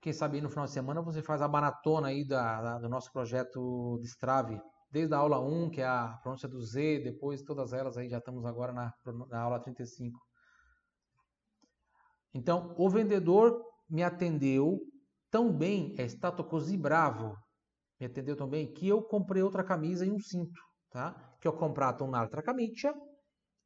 Quem 0.00 0.12
sabe 0.12 0.40
no 0.40 0.48
final 0.48 0.66
de 0.66 0.70
semana 0.70 1.02
você 1.02 1.20
faz 1.20 1.42
a 1.42 1.48
maratona 1.48 2.08
aí 2.08 2.24
da, 2.24 2.62
da, 2.62 2.78
do 2.78 2.88
nosso 2.88 3.10
projeto 3.12 3.98
de 4.00 4.06
Strave, 4.06 4.60
desde 4.88 5.14
a 5.14 5.18
aula 5.18 5.40
1, 5.40 5.70
que 5.70 5.80
é 5.80 5.86
a 5.86 6.16
pronúncia 6.22 6.48
do 6.48 6.60
Z, 6.60 7.00
depois 7.00 7.42
todas 7.42 7.72
elas 7.72 7.96
aí 7.96 8.08
já 8.08 8.18
estamos 8.18 8.44
agora 8.44 8.72
na, 8.72 8.92
na 9.28 9.40
aula 9.40 9.58
35. 9.58 10.16
Então, 12.32 12.72
o 12.78 12.88
vendedor 12.88 13.60
me 13.90 14.04
atendeu 14.04 14.78
tão 15.28 15.52
bem, 15.52 15.94
é 15.98 16.04
stato 16.04 16.44
così 16.44 16.76
bravo, 16.76 17.34
me 17.98 18.06
atendeu 18.06 18.36
tão 18.36 18.48
bem, 18.48 18.72
que 18.72 18.86
eu 18.86 19.02
comprei 19.02 19.42
outra 19.42 19.64
camisa 19.64 20.06
e 20.06 20.10
um 20.10 20.20
cinto, 20.20 20.60
tá? 20.90 21.36
Que 21.40 21.48
ho 21.48 21.52
comprato 21.52 22.04
un'altra 22.04 22.42
camicia 22.42 22.94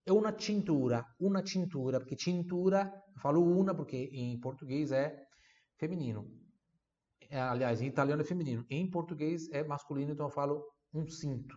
e 0.03 0.11
una 0.11 0.35
cintura, 0.37 1.05
una 1.19 1.43
cintura, 1.45 1.99
porque 1.99 2.17
cintura, 2.17 2.91
falo 3.17 3.41
una 3.41 3.75
porque 3.75 4.09
em 4.13 4.39
português 4.41 4.91
é 4.93 5.27
feminino. 5.77 6.27
É, 7.29 7.41
aliás, 7.41 7.81
em 7.81 7.87
italiano 7.87 8.23
é 8.23 8.25
feminino. 8.25 8.65
Em 8.69 8.91
português 8.91 9.49
é 9.51 9.63
masculino, 9.63 10.13
então 10.13 10.27
eu 10.27 10.33
falo 10.33 10.65
um 10.93 11.07
cinto 11.07 11.57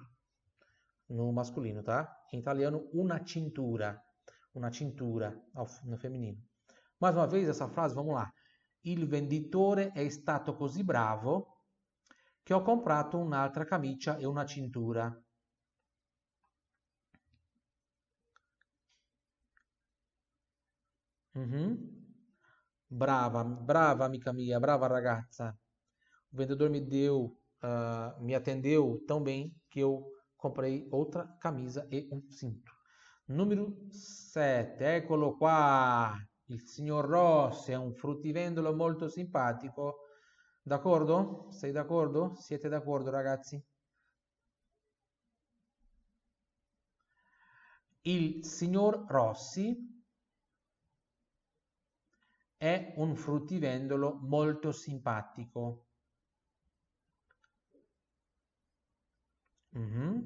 no 1.09 1.31
masculino, 1.31 1.81
tá? 1.83 2.07
Em 2.31 2.39
italiano, 2.39 2.89
una 2.93 3.25
cintura, 3.25 3.99
una 4.53 4.71
cintura 4.71 5.33
no 5.85 5.97
feminino. 5.97 6.41
Mais 6.99 7.15
uma 7.15 7.27
vez 7.27 7.47
essa 7.47 7.67
frase, 7.67 7.95
vamos 7.95 8.13
lá. 8.13 8.31
Il 8.85 9.07
venditore 9.07 9.91
è 9.93 10.07
stato 10.09 10.55
così 10.55 10.83
bravo 10.83 11.65
che 12.43 12.53
ho 12.53 12.61
comprato 12.61 13.17
un'altra 13.17 13.63
camicia 13.65 14.17
e 14.17 14.25
una 14.25 14.45
cintura. 14.45 15.22
Uhum. 21.35 21.77
Brava, 22.89 23.43
brava 23.43 24.05
amica 24.05 24.31
mia, 24.31 24.59
brava 24.59 24.87
ragazza. 24.87 25.57
O 26.31 26.37
vendedor 26.37 26.69
me 26.69 26.79
deu, 26.81 27.37
uh, 27.63 28.23
me 28.23 28.35
atendeu 28.35 29.03
tão 29.07 29.21
bem 29.21 29.55
que 29.69 29.79
eu 29.79 30.05
comprei 30.37 30.87
outra 30.91 31.25
camisa 31.39 31.87
e 31.91 32.07
um 32.11 32.21
cinto. 32.29 32.71
Número 33.27 33.87
7, 33.89 34.83
eccolo 34.83 35.35
qua. 35.37 36.15
Il 36.47 36.59
signor 36.61 37.05
Ross 37.05 37.69
è 37.69 37.75
un 37.75 37.93
fruttivendolo 37.93 38.75
molto 38.75 39.07
simpatico. 39.07 39.99
D'accordo? 40.61 41.47
Sei 41.51 41.71
d'accordo? 41.71 42.35
Siete 42.35 42.69
d'accordo 42.69 43.09
ragazzi? 43.09 43.63
Il 48.03 48.45
signor 48.45 49.05
Rossi 49.07 49.92
è 52.63 52.93
un 52.95 53.15
fruttivendolo 53.15 54.19
molto 54.21 54.71
simpatico. 54.71 55.87
Mm-hmm. 59.77 60.19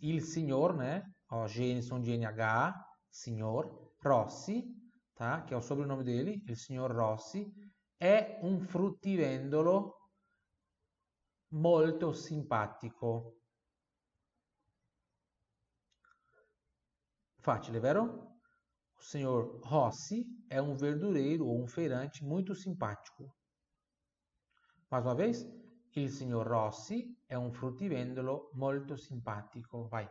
Il 0.00 0.22
signor, 0.22 0.76
né? 0.76 1.16
Ó, 1.30 1.46
gene 1.46 1.82
são 1.82 2.00
GNH, 2.00 2.72
signor 3.08 3.94
Rossi 3.98 4.78
tá? 5.18 5.42
que 5.42 5.52
é 5.52 5.56
o 5.56 5.60
sobrenome 5.60 6.04
dele, 6.04 6.40
il 6.46 6.56
signor 6.56 6.92
Rossi, 6.92 7.52
è 7.96 8.38
un 8.42 8.60
fruttivendolo 8.60 10.12
molto 11.48 12.12
simpatico. 12.12 13.40
Facile, 17.40 17.80
vero? 17.80 18.27
O 18.98 19.02
senhor 19.02 19.60
Rossi 19.64 20.26
é 20.50 20.60
um 20.60 20.74
verdureiro 20.74 21.46
ou 21.46 21.62
um 21.62 21.68
feirante 21.68 22.24
muito 22.24 22.54
simpático. 22.54 23.32
Mais 24.90 25.04
uma 25.04 25.14
vez, 25.14 25.46
il 25.94 26.10
signor 26.10 26.46
Rossi 26.46 27.16
è 27.26 27.34
un 27.34 27.52
fruttivendolo 27.52 28.50
molto 28.54 28.96
simpatico. 28.96 29.86
Vai. 29.88 30.08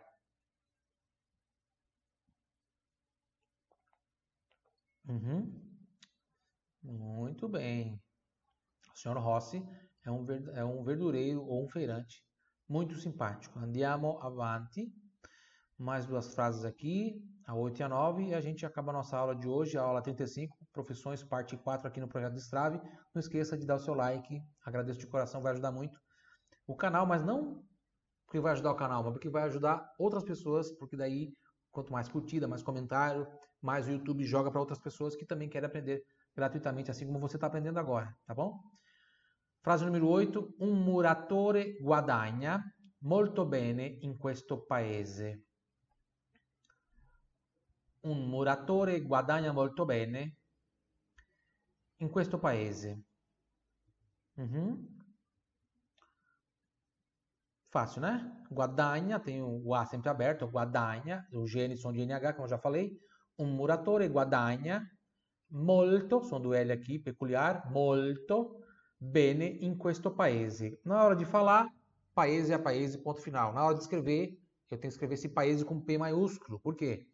Uhum. 5.09 5.51
Muito 6.83 7.49
bem. 7.49 8.01
O 8.93 8.97
senhor 8.97 9.17
Rossi 9.17 9.61
é 10.05 10.11
um, 10.11 10.25
é 10.25 10.83
verdureiro 10.83 11.43
ou 11.43 11.65
um 11.65 11.69
feirante 11.69 12.23
muito 12.67 12.95
simpático. 12.95 13.59
Andiamo 13.59 14.19
avanti. 14.19 14.93
Mais 15.77 16.07
duas 16.07 16.33
frases 16.33 16.65
aqui, 16.65 17.21
a 17.47 17.55
8 17.55 17.79
e 17.79 17.83
a 17.83 17.89
9, 17.89 18.23
e 18.25 18.33
a 18.35 18.41
gente 18.41 18.65
acaba 18.65 18.91
a 18.91 18.93
nossa 18.93 19.17
aula 19.17 19.35
de 19.35 19.47
hoje, 19.47 19.77
a 19.77 19.81
aula 19.81 20.01
35, 20.01 20.55
Profissões, 20.71 21.23
parte 21.23 21.57
4 21.57 21.87
aqui 21.87 21.99
no 21.99 22.07
Projeto 22.07 22.33
Destrave. 22.33 22.79
Não 23.15 23.19
esqueça 23.19 23.57
de 23.57 23.65
dar 23.65 23.77
o 23.77 23.79
seu 23.79 23.95
like, 23.95 24.39
agradeço 24.63 24.99
de 24.99 25.07
coração, 25.07 25.41
vai 25.41 25.53
ajudar 25.53 25.71
muito 25.71 25.99
o 26.67 26.75
canal, 26.75 27.07
mas 27.07 27.23
não 27.23 27.63
porque 28.25 28.41
vai 28.41 28.51
ajudar 28.51 28.71
o 28.71 28.75
canal, 28.75 29.01
mas 29.03 29.13
porque 29.13 29.29
vai 29.29 29.43
ajudar 29.43 29.89
outras 29.97 30.23
pessoas, 30.23 30.69
porque 30.73 30.97
daí 30.97 31.31
Quanto 31.77 31.93
mais 31.93 32.09
curtida, 32.09 32.47
mais 32.47 32.63
comentário, 32.63 33.27
mais 33.61 33.87
o 33.87 33.91
YouTube 33.91 34.23
joga 34.23 34.49
para 34.49 34.59
outras 34.59 34.79
pessoas 34.79 35.15
que 35.15 35.27
também 35.27 35.47
querem 35.47 35.67
aprender 35.67 36.01
gratuitamente, 36.35 36.89
assim 36.89 37.05
como 37.05 37.19
você 37.19 37.37
está 37.37 37.45
aprendendo 37.45 37.77
agora, 37.77 38.11
tá 38.25 38.33
bom? 38.33 38.59
Frase 39.61 39.85
número 39.85 40.07
8. 40.07 40.55
Un 40.59 40.73
muratore 40.73 41.77
guadagna 41.79 42.63
molto 43.01 43.45
bene 43.45 43.99
in 44.01 44.17
questo 44.17 44.65
paese. 44.65 45.46
Un 48.01 48.29
muratore 48.29 49.01
guadagna 49.01 49.51
molto 49.51 49.85
bene 49.85 50.35
in 51.97 52.09
questo 52.09 52.39
paese. 52.39 53.03
Uhum. 54.37 54.95
Fácil, 57.69 58.01
né? 58.01 58.43
Guadagna, 58.49 59.19
tem 59.19 59.41
o 59.41 59.73
A 59.73 59.85
sempre 59.85 60.09
aberto, 60.09 60.47
guadagna, 60.47 61.27
o 61.33 61.45
G 61.45 61.75
som 61.75 61.91
de 61.91 62.05
NH, 62.05 62.33
como 62.33 62.45
eu 62.45 62.49
já 62.49 62.57
falei. 62.57 62.97
Um 63.37 63.47
muratore 63.47 64.07
guadagna 64.07 64.89
molto, 65.49 66.23
som 66.23 66.39
do 66.39 66.53
L 66.53 66.71
aqui, 66.71 66.97
peculiar, 66.97 67.69
molto 67.71 68.63
bene 68.99 69.45
in 69.61 69.77
questo 69.77 70.11
paese. 70.11 70.79
Na 70.83 71.03
hora 71.03 71.15
de 71.15 71.25
falar, 71.25 71.67
paese 72.13 72.53
é 72.53 72.57
paese, 72.57 72.97
ponto 72.97 73.21
final. 73.21 73.53
Na 73.53 73.63
hora 73.65 73.75
de 73.75 73.81
escrever, 73.81 74.39
eu 74.69 74.77
tenho 74.77 74.81
que 74.81 74.87
escrever 74.87 75.15
esse 75.15 75.29
paese 75.29 75.63
com 75.65 75.79
P 75.79 75.97
maiúsculo. 75.97 76.59
Por 76.59 76.75
quê? 76.75 77.05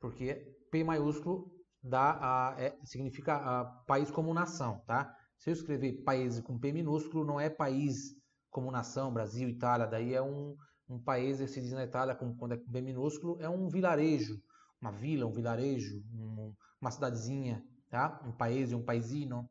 Porque 0.00 0.34
P 0.70 0.84
maiúsculo 0.84 1.50
dá 1.82 2.18
a, 2.20 2.60
é, 2.60 2.78
significa 2.84 3.34
a, 3.36 3.64
país 3.86 4.10
como 4.10 4.34
nação, 4.34 4.82
tá? 4.86 5.14
Se 5.38 5.50
eu 5.50 5.54
escrever 5.54 6.02
país 6.02 6.40
com 6.40 6.58
P 6.58 6.72
minúsculo, 6.72 7.24
não 7.24 7.38
é 7.40 7.48
país 7.48 8.14
como 8.50 8.70
nação, 8.70 9.12
Brasil, 9.12 9.48
Itália, 9.48 9.86
daí 9.86 10.14
é 10.14 10.22
um, 10.22 10.56
um 10.88 10.98
país, 11.00 11.38
se 11.50 11.60
diz 11.60 11.72
na 11.72 11.84
Itália, 11.84 12.14
com, 12.14 12.36
quando 12.36 12.54
é 12.54 12.56
bem 12.66 12.82
minúsculo, 12.82 13.36
é 13.40 13.48
um 13.48 13.68
vilarejo, 13.68 14.40
uma 14.80 14.90
vila, 14.90 15.26
um 15.26 15.32
vilarejo, 15.32 16.02
um, 16.12 16.54
uma 16.80 16.90
cidadezinha, 16.90 17.62
tá? 17.90 18.20
Um 18.24 18.32
país, 18.32 18.72
um 18.72 18.82
paisino, 18.82 19.48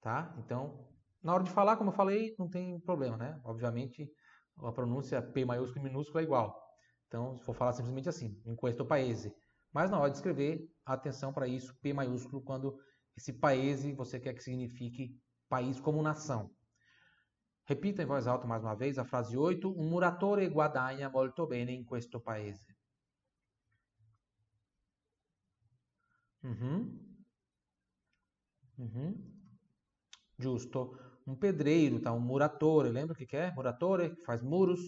tá? 0.00 0.34
Então, 0.38 0.86
na 1.22 1.34
hora 1.34 1.44
de 1.44 1.50
falar, 1.50 1.76
como 1.76 1.90
eu 1.90 1.94
falei, 1.94 2.34
não 2.38 2.48
tem 2.48 2.80
problema, 2.80 3.16
né? 3.16 3.40
Obviamente, 3.44 4.10
a 4.58 4.72
pronúncia 4.72 5.22
P 5.22 5.44
maiúsculo 5.44 5.86
e 5.86 5.88
minúsculo 5.88 6.20
é 6.20 6.22
igual. 6.22 6.60
Então, 7.06 7.38
se 7.38 7.44
for 7.44 7.54
falar 7.54 7.72
simplesmente 7.72 8.08
assim, 8.08 8.40
em 8.46 8.54
questo 8.56 8.84
paese. 8.84 9.34
Mas 9.72 9.90
na 9.90 9.98
hora 9.98 10.10
de 10.10 10.16
escrever, 10.16 10.68
atenção 10.84 11.32
para 11.32 11.46
isso, 11.46 11.74
P 11.80 11.92
maiúsculo, 11.92 12.42
quando 12.42 12.78
esse 13.16 13.32
paese 13.32 13.92
você 13.92 14.18
quer 14.18 14.34
que 14.34 14.42
signifique 14.42 15.16
país 15.48 15.80
como 15.80 16.02
nação. 16.02 16.50
Repita 17.64 18.02
em 18.02 18.06
voz 18.06 18.26
alta 18.26 18.46
mais 18.46 18.64
uma 18.64 18.74
vez 18.74 18.98
a 18.98 19.04
frase 19.04 19.36
8. 19.36 19.70
Um 19.78 19.88
muratore 19.88 20.46
guadagna 20.46 21.08
molto 21.08 21.46
bene 21.46 21.72
in 21.72 21.84
questo 21.84 22.20
paese. 22.20 22.74
Uhum. 26.42 26.98
Uhum. 28.78 29.14
Giusto. 30.38 30.98
Um 31.26 31.36
pedreiro, 31.36 32.00
tá? 32.00 32.12
Um 32.12 32.20
muratore. 32.20 32.88
Lembra 32.88 33.12
o 33.12 33.16
que, 33.16 33.26
que 33.26 33.36
é? 33.36 33.52
Muratore, 33.52 34.16
que 34.16 34.24
faz 34.24 34.42
muros 34.42 34.80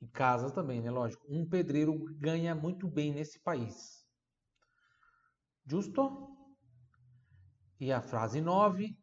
e 0.00 0.06
casas 0.06 0.52
também, 0.52 0.80
né? 0.80 0.90
Lógico. 0.90 1.26
Um 1.28 1.48
pedreiro 1.48 2.04
ganha 2.18 2.54
muito 2.54 2.86
bem 2.88 3.12
nesse 3.12 3.40
país. 3.40 4.01
Giusto? 5.62 6.28
E 7.76 7.92
a 7.92 8.00
frase 8.00 8.40
9. 8.40 8.96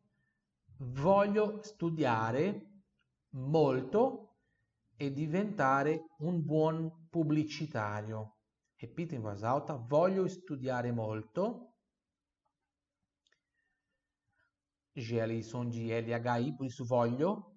Voglio 0.77 1.61
studiare 1.63 2.83
molto 3.31 4.37
e 4.95 5.11
diventare 5.11 6.05
un 6.19 6.43
buon 6.43 7.07
pubblicitario. 7.09 8.37
Repita 8.75 9.15
in 9.15 9.21
voce 9.21 9.45
alta, 9.45 9.75
voglio 9.75 10.27
studiare 10.27 10.91
molto. 10.91 11.73
GL 14.93 15.39
som 15.41 15.69
de 15.69 16.01
LHI, 16.01 16.55
por 16.55 16.65
isso 16.65 16.83
voglio 16.83 17.55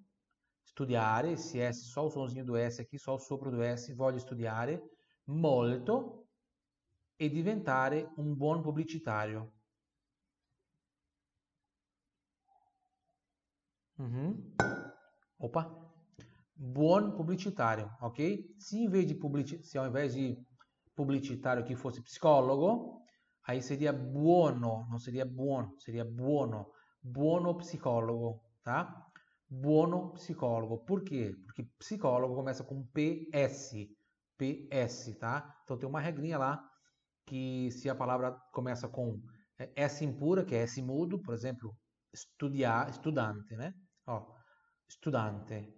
studiare, 0.62 1.32
esse 1.32 1.60
S, 1.60 1.90
só 1.90 2.04
o 2.04 2.10
somzinho 2.10 2.44
do 2.44 2.56
S 2.56 2.80
aqui, 2.80 2.98
só 2.98 3.14
o 3.14 3.18
sopro 3.18 3.50
do 3.50 3.62
S, 3.62 3.92
voglio 3.94 4.18
studiare 4.18 4.80
molto 5.24 6.21
e 7.22 7.30
diventare 7.30 8.10
un 8.16 8.36
buon 8.36 8.60
pubblicitario. 8.60 9.52
Uhum. 13.98 14.54
Opa! 15.36 15.62
Buon 16.52 17.12
publicitário, 17.14 17.96
ok? 18.00 18.56
Se 18.58 18.78
em 18.78 19.62
se 19.62 19.78
ao 19.78 19.86
invés 19.86 20.14
de 20.14 20.36
publicitário 20.94 21.62
aqui 21.62 21.76
fosse 21.76 22.02
psicólogo, 22.02 23.00
aí 23.46 23.62
seria 23.62 23.92
buono, 23.92 24.88
não 24.90 24.98
seria 24.98 25.24
buono, 25.24 25.76
seria 25.78 26.04
buono. 26.04 26.72
Buono 27.00 27.56
psicólogo, 27.56 28.42
tá? 28.64 29.06
Buono 29.48 30.12
psicólogo. 30.12 30.84
Por 30.84 31.04
quê? 31.04 31.36
Porque 31.44 31.62
psicólogo 31.78 32.34
começa 32.34 32.64
com 32.64 32.84
PS. 32.86 33.74
PS, 34.36 35.16
tá? 35.20 35.60
Então 35.62 35.78
tem 35.78 35.88
uma 35.88 36.00
regrinha 36.00 36.36
lá 36.36 36.71
que 37.26 37.70
se 37.70 37.88
a 37.88 37.94
palavra 37.94 38.32
começa 38.52 38.88
com 38.88 39.20
é, 39.58 39.70
S 39.76 40.04
impura, 40.04 40.44
que 40.44 40.54
é 40.54 40.62
S 40.62 40.80
mudo, 40.82 41.20
por 41.20 41.34
exemplo, 41.34 41.76
estudiar, 42.12 42.88
estudante, 42.90 43.56
né? 43.56 43.74
Ó, 44.06 44.34
estudante, 44.88 45.72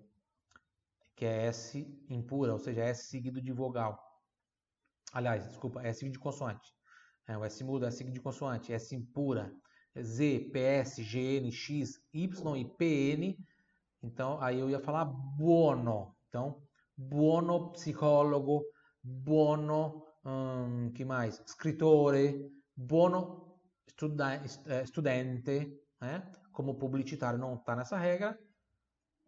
que 1.16 1.24
é 1.24 1.46
S 1.46 1.78
impura, 2.08 2.52
ou 2.52 2.58
seja, 2.58 2.82
S 2.82 3.08
seguido 3.08 3.40
de 3.40 3.52
vogal. 3.52 3.98
Aliás, 5.12 5.46
desculpa, 5.46 5.82
S 5.82 5.98
seguido 5.98 6.14
de 6.14 6.18
consoante. 6.18 6.72
É, 7.26 7.38
o 7.38 7.44
S 7.44 7.62
mudo 7.64 7.86
é 7.86 7.90
seguido 7.90 8.14
de 8.14 8.20
consoante, 8.20 8.72
S 8.72 8.94
impura, 8.94 9.52
Z, 10.00 10.50
PS, 10.52 11.02
GN, 11.02 11.50
X, 11.50 12.00
Y 12.12 12.56
e 12.56 12.64
PN. 12.64 13.36
Então, 14.02 14.40
aí 14.42 14.58
eu 14.58 14.68
ia 14.68 14.80
falar 14.80 15.04
buono. 15.04 16.14
Então, 16.28 16.62
buono 16.96 17.70
psicólogo, 17.72 18.64
buono, 19.02 20.03
hum, 20.24 20.92
que 20.92 21.04
mais? 21.04 21.42
Scrittore, 21.46 22.50
buono 22.74 23.58
eh, 24.66 24.86
studente, 24.86 25.80
né? 26.00 26.30
como 26.50 26.78
publicitário 26.78 27.38
não 27.38 27.54
está 27.54 27.76
nessa 27.76 27.96
regra, 27.96 28.38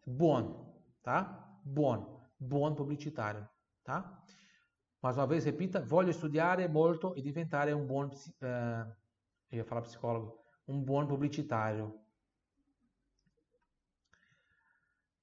buon, 0.07 0.73
tá? 1.03 1.61
Buon, 1.65 2.29
buon 2.39 2.75
publicitário, 2.75 3.49
tá? 3.85 4.23
Mais 5.03 5.17
uma 5.17 5.27
vez, 5.27 5.45
repita, 5.45 5.81
voglio 5.81 6.13
studiare 6.13 6.69
molto 6.69 7.15
e 7.15 7.23
diventare 7.23 7.73
un 7.73 7.87
buon, 7.87 8.07
uh, 8.07 8.95
eu 9.51 9.59
ia 9.59 9.65
falar 9.65 9.83
psicólogo, 9.83 10.39
um 10.67 10.83
bom 10.83 11.07
publicitário. 11.07 12.01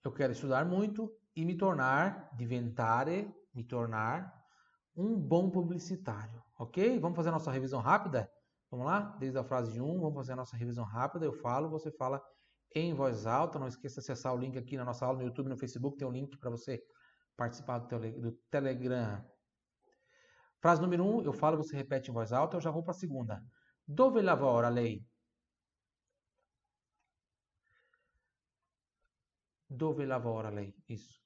Eu 0.04 0.12
quero 0.12 0.34
estudar 0.34 0.66
muito 0.66 1.12
e 1.36 1.46
me 1.46 1.56
tornar, 1.56 2.30
diventare, 2.36 3.34
me 3.54 3.64
tornar 3.64 4.43
um 4.96 5.20
bom 5.20 5.50
publicitário, 5.50 6.44
ok? 6.58 7.00
Vamos 7.00 7.16
fazer 7.16 7.30
a 7.30 7.34
nossa 7.34 7.52
revisão 7.52 7.82
rápida? 7.82 8.30
Vamos 8.70 8.86
lá? 8.86 9.16
Desde 9.20 9.38
a 9.38 9.44
frase 9.44 9.80
1, 9.80 10.00
vamos 10.00 10.16
fazer 10.16 10.34
a 10.34 10.36
nossa 10.36 10.58
revisão 10.58 10.84
rápida. 10.84 11.26
Eu 11.26 11.34
falo, 11.34 11.70
você 11.70 11.92
fala 11.92 12.22
em 12.76 12.94
voz 12.94 13.26
alta. 13.26 13.60
Não 13.60 13.68
esqueça 13.68 14.02
de 14.02 14.12
acessar 14.12 14.34
o 14.34 14.38
link 14.38 14.58
aqui 14.58 14.78
na 14.78 14.86
nossa 14.86 15.06
aula 15.06 15.20
no 15.20 15.26
YouTube, 15.26 15.50
no 15.50 15.58
Facebook. 15.58 15.98
Tem 15.98 16.08
um 16.08 16.12
link 16.12 16.38
para 16.38 16.50
você 16.50 16.82
participar 17.38 17.80
do, 17.80 17.88
tele, 17.88 18.12
do 18.20 18.32
Telegram. 18.50 19.24
Frase 20.60 20.82
número 20.82 21.06
1, 21.06 21.24
eu 21.24 21.34
falo, 21.34 21.58
você 21.58 21.76
repete 21.76 22.10
em 22.10 22.14
voz 22.14 22.32
alta. 22.32 22.58
Eu 22.58 22.62
já 22.62 22.72
vou 22.72 22.84
para 22.84 22.92
a 22.92 22.96
segunda. 22.96 23.44
Dove 23.88 24.22
lavora 24.22 24.70
lei? 24.70 25.06
Dove 29.70 30.06
lavora 30.06 30.50
lei? 30.50 30.74
Isso. 30.88 31.23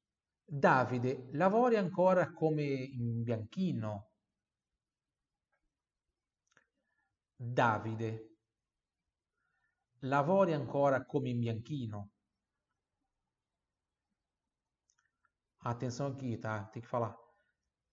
Davide, 0.50 1.28
lavori 1.34 1.76
ancora 1.76 2.32
come 2.32 2.64
in 2.64 3.22
bianchino? 3.22 4.12
Davide, 7.36 8.38
lavori 10.00 10.54
ancora 10.54 11.04
come 11.06 11.32
in 11.32 11.40
bianchino? 11.40 12.12
Atenção 15.64 16.08
aqui, 16.08 16.38
tá? 16.38 16.64
Tem 16.72 16.82
que 16.82 16.88
falar 16.88 17.14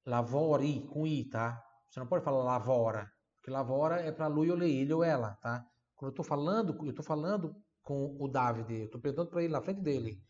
lavori 0.05 0.87
com 0.87 1.05
i, 1.09 1.29
tá? 1.29 1.61
Você 1.88 1.99
não 1.99 2.07
pode 2.07 2.23
falar 2.23 2.45
lavora, 2.45 3.11
porque 3.35 3.51
lavora 3.51 4.01
é 4.01 4.12
para 4.12 4.29
lui 4.29 4.49
ou 4.53 4.62
ele 4.62 4.93
ou 4.93 5.03
ela, 5.03 5.35
tá? 5.43 5.67
Quando 5.97 6.12
eu 6.12 6.14
tô 6.14 6.23
falando, 6.23 6.79
eu 6.87 6.95
tô 6.95 7.03
falando 7.03 7.53
com 7.83 8.17
o 8.21 8.29
Davide, 8.29 8.83
eu 8.83 8.90
tô 8.90 9.01
perguntando 9.01 9.31
para 9.31 9.43
ele 9.43 9.53
na 9.53 9.61
frente 9.61 9.81
dele. 9.81 10.23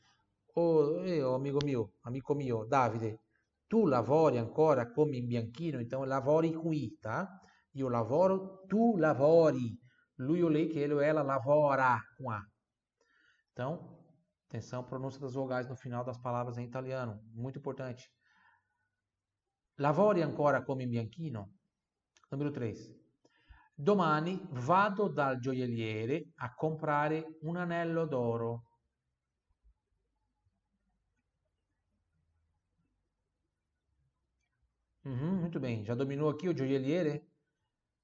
Oh, 0.56 1.34
amigo 1.34 1.58
mio, 1.64 1.94
amico 2.02 2.34
mio, 2.34 2.64
Davide, 2.64 3.18
tu 3.66 3.86
lavori 3.86 4.38
ancora 4.38 4.88
come 4.92 5.16
in 5.16 5.26
bianchino, 5.26 5.80
então 5.80 6.04
lavori 6.04 6.52
com 6.52 6.72
i, 6.72 6.96
tá? 7.00 7.28
Io 7.72 7.88
lavoro, 7.88 8.64
tu 8.68 8.96
lavori. 8.96 9.76
Lui 10.18 10.44
ou 10.44 10.48
lei, 10.48 10.68
que 10.68 10.78
ele 10.78 10.94
ou 10.94 11.00
ela 11.00 11.22
lavora 11.22 11.98
com 12.16 12.30
A. 12.30 12.40
Então, 13.50 13.98
atenção, 14.48 14.84
pronúncia 14.84 15.20
das 15.20 15.34
vogais 15.34 15.68
no 15.68 15.74
final 15.74 16.04
das 16.04 16.18
palavras 16.18 16.56
em 16.56 16.64
italiano. 16.64 17.20
Muito 17.32 17.58
importante. 17.58 18.08
Lavori 19.78 20.22
ancora 20.22 20.62
come 20.62 20.84
in 20.84 20.90
bianchino? 20.90 21.50
Número 22.30 22.52
3. 22.52 22.94
Domani 23.74 24.40
vado 24.52 25.08
dal 25.08 25.40
gioielliere 25.40 26.30
a 26.36 26.54
comprare 26.54 27.38
un 27.42 27.56
anello 27.56 28.06
d'oro. 28.06 28.62
Uhum, 35.04 35.40
muito 35.40 35.60
bem. 35.60 35.84
Já 35.84 35.94
dominou 35.94 36.30
aqui 36.30 36.48
o 36.48 36.54
gioielliere? 36.54 37.34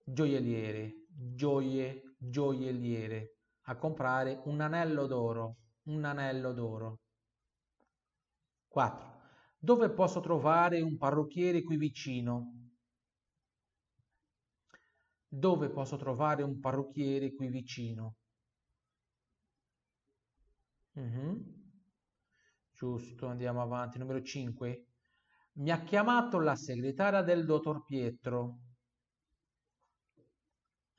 gioielliere, 0.05 1.07
gioie, 1.35 2.03
gioielliere, 2.19 3.37
a 3.63 3.77
comprare 3.77 4.41
un 4.45 4.61
anello 4.61 5.07
d'oro, 5.07 5.57
un 5.85 6.05
anello 6.05 6.53
d'oro. 6.53 7.01
4. 8.69 9.19
Dove 9.59 9.91
posso 9.91 10.21
trovare 10.21 10.81
un 10.81 10.97
parrucchiere 10.97 11.63
qui 11.63 11.77
vicino? 11.77 12.55
Dove 15.29 15.71
posso 15.71 15.97
trovare 15.97 16.43
un 16.43 16.59
parrucchiere 16.59 17.35
qui 17.35 17.49
vicino? 17.49 18.17
Uh-huh. 20.97 21.45
Giusto, 22.73 23.27
andiamo 23.27 23.63
avanti. 23.63 23.99
Numero 23.99 24.23
5. 24.23 24.90
Mi 25.53 25.71
ha 25.71 25.83
chiamato 25.83 26.39
la 26.39 26.57
segretaria 26.57 27.23
del 27.23 27.45
dottor 27.45 27.85
Pietro. 27.85 28.61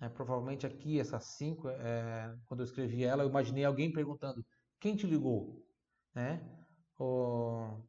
É, 0.02 0.10
provavelmente 0.10 0.66
aqui, 0.66 1.00
essas 1.00 1.36
cinco, 1.38 1.70
é, 1.70 2.36
quando 2.46 2.62
eu 2.62 2.66
escrevi 2.66 3.04
ela, 3.04 3.24
eu 3.24 3.30
imaginei 3.30 3.64
alguém 3.64 3.92
perguntando: 3.92 4.44
quem 4.80 4.96
te 4.96 5.06
ligou? 5.06 5.64
Né? 6.16 6.42
O 6.98 7.80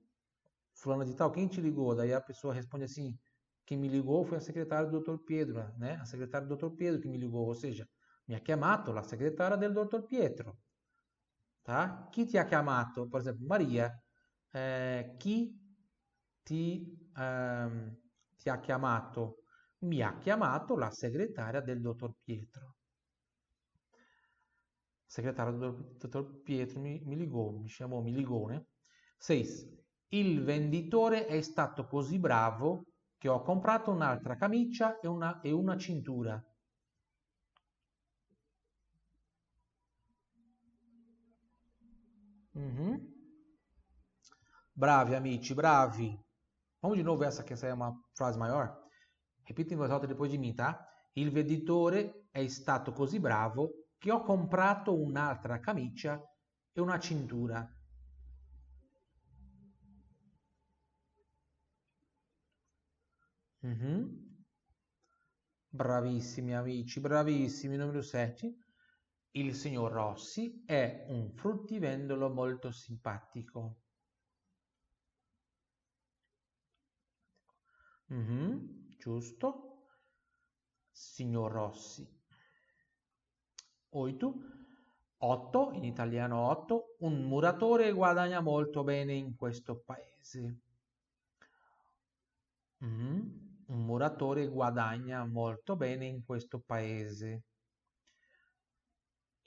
fulano 0.75 1.05
de 1.05 1.15
tal, 1.15 1.33
quem 1.33 1.49
te 1.49 1.61
ligou? 1.61 1.95
Daí 1.95 2.13
a 2.13 2.21
pessoa 2.21 2.53
responde 2.53 2.85
assim: 2.85 3.19
quem 3.65 3.79
me 3.79 3.89
ligou 3.89 4.25
foi 4.25 4.37
a 4.39 4.41
secretária 4.41 4.91
do 4.91 5.01
Dr. 5.01 5.19
Pedro, 5.25 5.73
né? 5.79 5.95
A 5.97 6.05
secretária 6.05 6.47
do 6.47 6.55
Dr. 6.57 6.77
Pedro 6.77 7.01
que 7.01 7.09
me 7.09 7.17
ligou, 7.17 7.47
ou 7.47 7.55
seja, 7.55 7.89
mi 8.27 8.35
ha 8.35 8.41
chiamato 8.41 8.93
la 8.93 9.03
segretaria 9.03 9.57
del 9.57 9.73
Dr. 9.73 10.03
Pietro. 10.03 10.59
Tá? 11.63 12.09
Chi 12.11 12.27
ti 12.27 12.37
ha 12.37 12.45
chiamato? 12.45 13.09
Por 13.09 13.21
exemplo, 13.21 13.47
Maria, 13.47 13.91
é, 14.53 15.15
chi 15.19 15.62
ti 16.43 16.99
um, 17.17 17.97
ti 18.37 18.49
ha 18.49 18.59
chiamato? 18.61 19.45
Mi 19.81 20.01
ha 20.03 20.17
chiamato 20.19 20.77
la 20.77 20.91
segretaria 20.91 21.61
del 21.61 21.81
dottor 21.81 22.15
Pietro. 22.23 22.77
Segretaria 25.07 25.53
del 25.53 25.97
dottor 25.97 26.41
Pietro 26.43 26.81
mi, 26.81 27.01
mi 27.05 27.17
ligò, 27.17 27.51
mi 27.51 27.69
chiamò 27.69 28.01
mi 28.01 28.13
ligone. 28.13 28.67
6. 29.17 29.81
Il 30.09 30.43
venditore 30.43 31.27
è 31.27 31.41
stato 31.41 31.87
così 31.87 32.19
bravo 32.19 32.87
che 33.17 33.29
ho 33.29 33.43
comprato 33.43 33.93
un'altra 33.93 34.35
camicia 34.35 34.99
e 34.99 35.07
una, 35.07 35.41
e 35.41 35.53
una 35.53 35.77
cintura. 35.79 36.45
Uhum. 42.55 43.01
Bravi, 44.75 45.15
amici, 45.15 45.55
bravi. 45.55 46.22
Vamos 46.83 46.99
de 46.99 47.05
novo 47.05 47.23
essa, 47.23 47.45
que 47.45 47.53
essa 47.53 47.69
é 47.69 47.73
uma 47.73 47.97
frase 48.13 48.37
maior. 48.37 48.77
Repita 49.45 49.73
em 49.73 49.77
voz 49.77 49.91
alta 49.91 50.07
depois 50.07 50.31
de 50.31 50.37
mim, 50.37 50.53
tá? 50.53 50.85
Il 51.15 51.31
venditore 51.31 52.27
è 52.33 52.45
stato 52.49 52.93
così 52.93 53.21
bravo 53.21 53.87
che 53.99 54.11
ho 54.11 54.23
comprato 54.23 55.01
un'altra 55.01 55.61
camicia 55.61 56.21
e 56.73 56.81
una 56.81 56.99
cintura. 56.99 57.69
Uhum. 63.61 64.45
Bravissimi 65.69 66.57
amici, 66.57 66.99
bravissimi. 66.99 67.77
Numero 67.77 68.03
7. 68.03 68.57
Il 69.35 69.55
signor 69.55 69.93
Rossi 69.93 70.65
è 70.67 71.07
un 71.09 71.31
fruttivendolo 71.31 72.29
molto 72.29 72.73
simpatico. 72.73 73.82
Mhm, 78.13 78.97
giusto. 78.99 79.49
Signor 80.91 81.51
Rossi. 81.51 82.07
8. 83.91 84.35
8, 85.19 85.71
in 85.73 85.85
italiano 85.85 86.49
8. 86.49 86.97
Un 87.01 87.25
muratore 87.25 87.93
guadagna 87.93 88.41
molto 88.41 88.85
bene 88.85 89.15
in 89.15 89.35
questo 89.35 89.83
paese. 89.85 90.61
Mhm, 92.83 93.65
Un 93.69 93.85
muratore 93.87 94.47
guadagna 94.49 95.25
molto 95.25 95.77
bene 95.77 96.05
in 96.07 96.23
questo 96.25 96.61
paese 96.61 97.45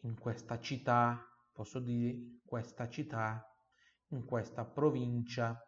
in 0.06 0.18
questa 0.20 0.60
città, 0.60 1.20
posso 1.52 1.80
dire 1.80 2.40
questa 2.46 2.88
città, 2.90 3.44
in 4.10 4.24
questa 4.26 4.64
provincia. 4.64 5.60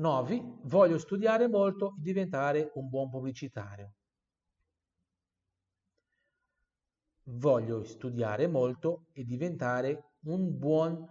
Novi, 0.00 0.42
voglio 0.62 0.98
studiare 0.98 1.46
molto 1.46 1.94
e 1.98 2.00
diventare 2.00 2.70
un 2.74 2.88
buon 2.88 3.10
pubblicitario. 3.10 3.92
Voglio 7.24 7.84
studiare 7.84 8.46
molto 8.46 9.06
e 9.12 9.24
diventare 9.24 10.14
um 10.24 10.58
bom 10.58 11.06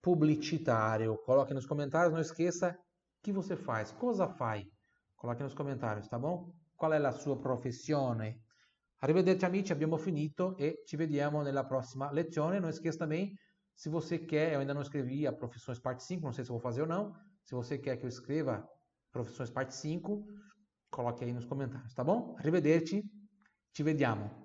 publicitário. 0.00 1.20
Coloque 1.22 1.52
nos 1.54 1.66
comentários, 1.66 2.12
não 2.12 2.20
esqueça 2.20 2.78
que 3.20 3.32
você 3.32 3.56
faz, 3.56 3.92
cosa 3.92 4.28
fai. 4.28 4.64
Coloque 5.16 5.42
nos 5.42 5.54
comentários, 5.54 6.08
tá 6.08 6.18
bom? 6.18 6.52
qual 6.76 6.92
è 6.92 6.98
la 6.98 7.12
sua 7.12 7.38
professione. 7.38 8.42
Arrivederci 8.98 9.44
amici, 9.44 9.72
abbiamo 9.72 9.96
finito 9.96 10.56
e 10.56 10.82
ci 10.84 10.96
vediamo 10.96 11.42
nella 11.42 11.64
prossima 11.64 12.10
lezione. 12.12 12.60
Não 12.60 12.68
esqueça 12.68 12.98
também, 12.98 13.34
se 13.74 13.88
você 13.88 14.18
quer, 14.18 14.52
eu 14.52 14.60
ainda 14.60 14.74
não 14.74 14.82
escrevi 14.82 15.26
a 15.26 15.32
Profissões 15.32 15.80
Parte 15.80 16.04
5, 16.04 16.24
não 16.24 16.32
sei 16.32 16.44
se 16.44 16.50
vou 16.50 16.60
fazer 16.60 16.82
ou 16.82 16.86
não. 16.86 17.12
Se 17.44 17.54
você 17.54 17.78
quer 17.78 17.96
que 17.96 18.04
eu 18.04 18.08
escreva 18.08 18.66
Profissões 19.12 19.50
Parte 19.50 19.74
5, 19.74 20.26
coloque 20.90 21.24
aí 21.24 21.32
nos 21.32 21.44
comentários, 21.44 21.94
tá 21.94 22.02
bom? 22.02 22.34
Arrivederci, 22.38 23.04
ci 23.72 23.82
vediamo. 23.82 24.43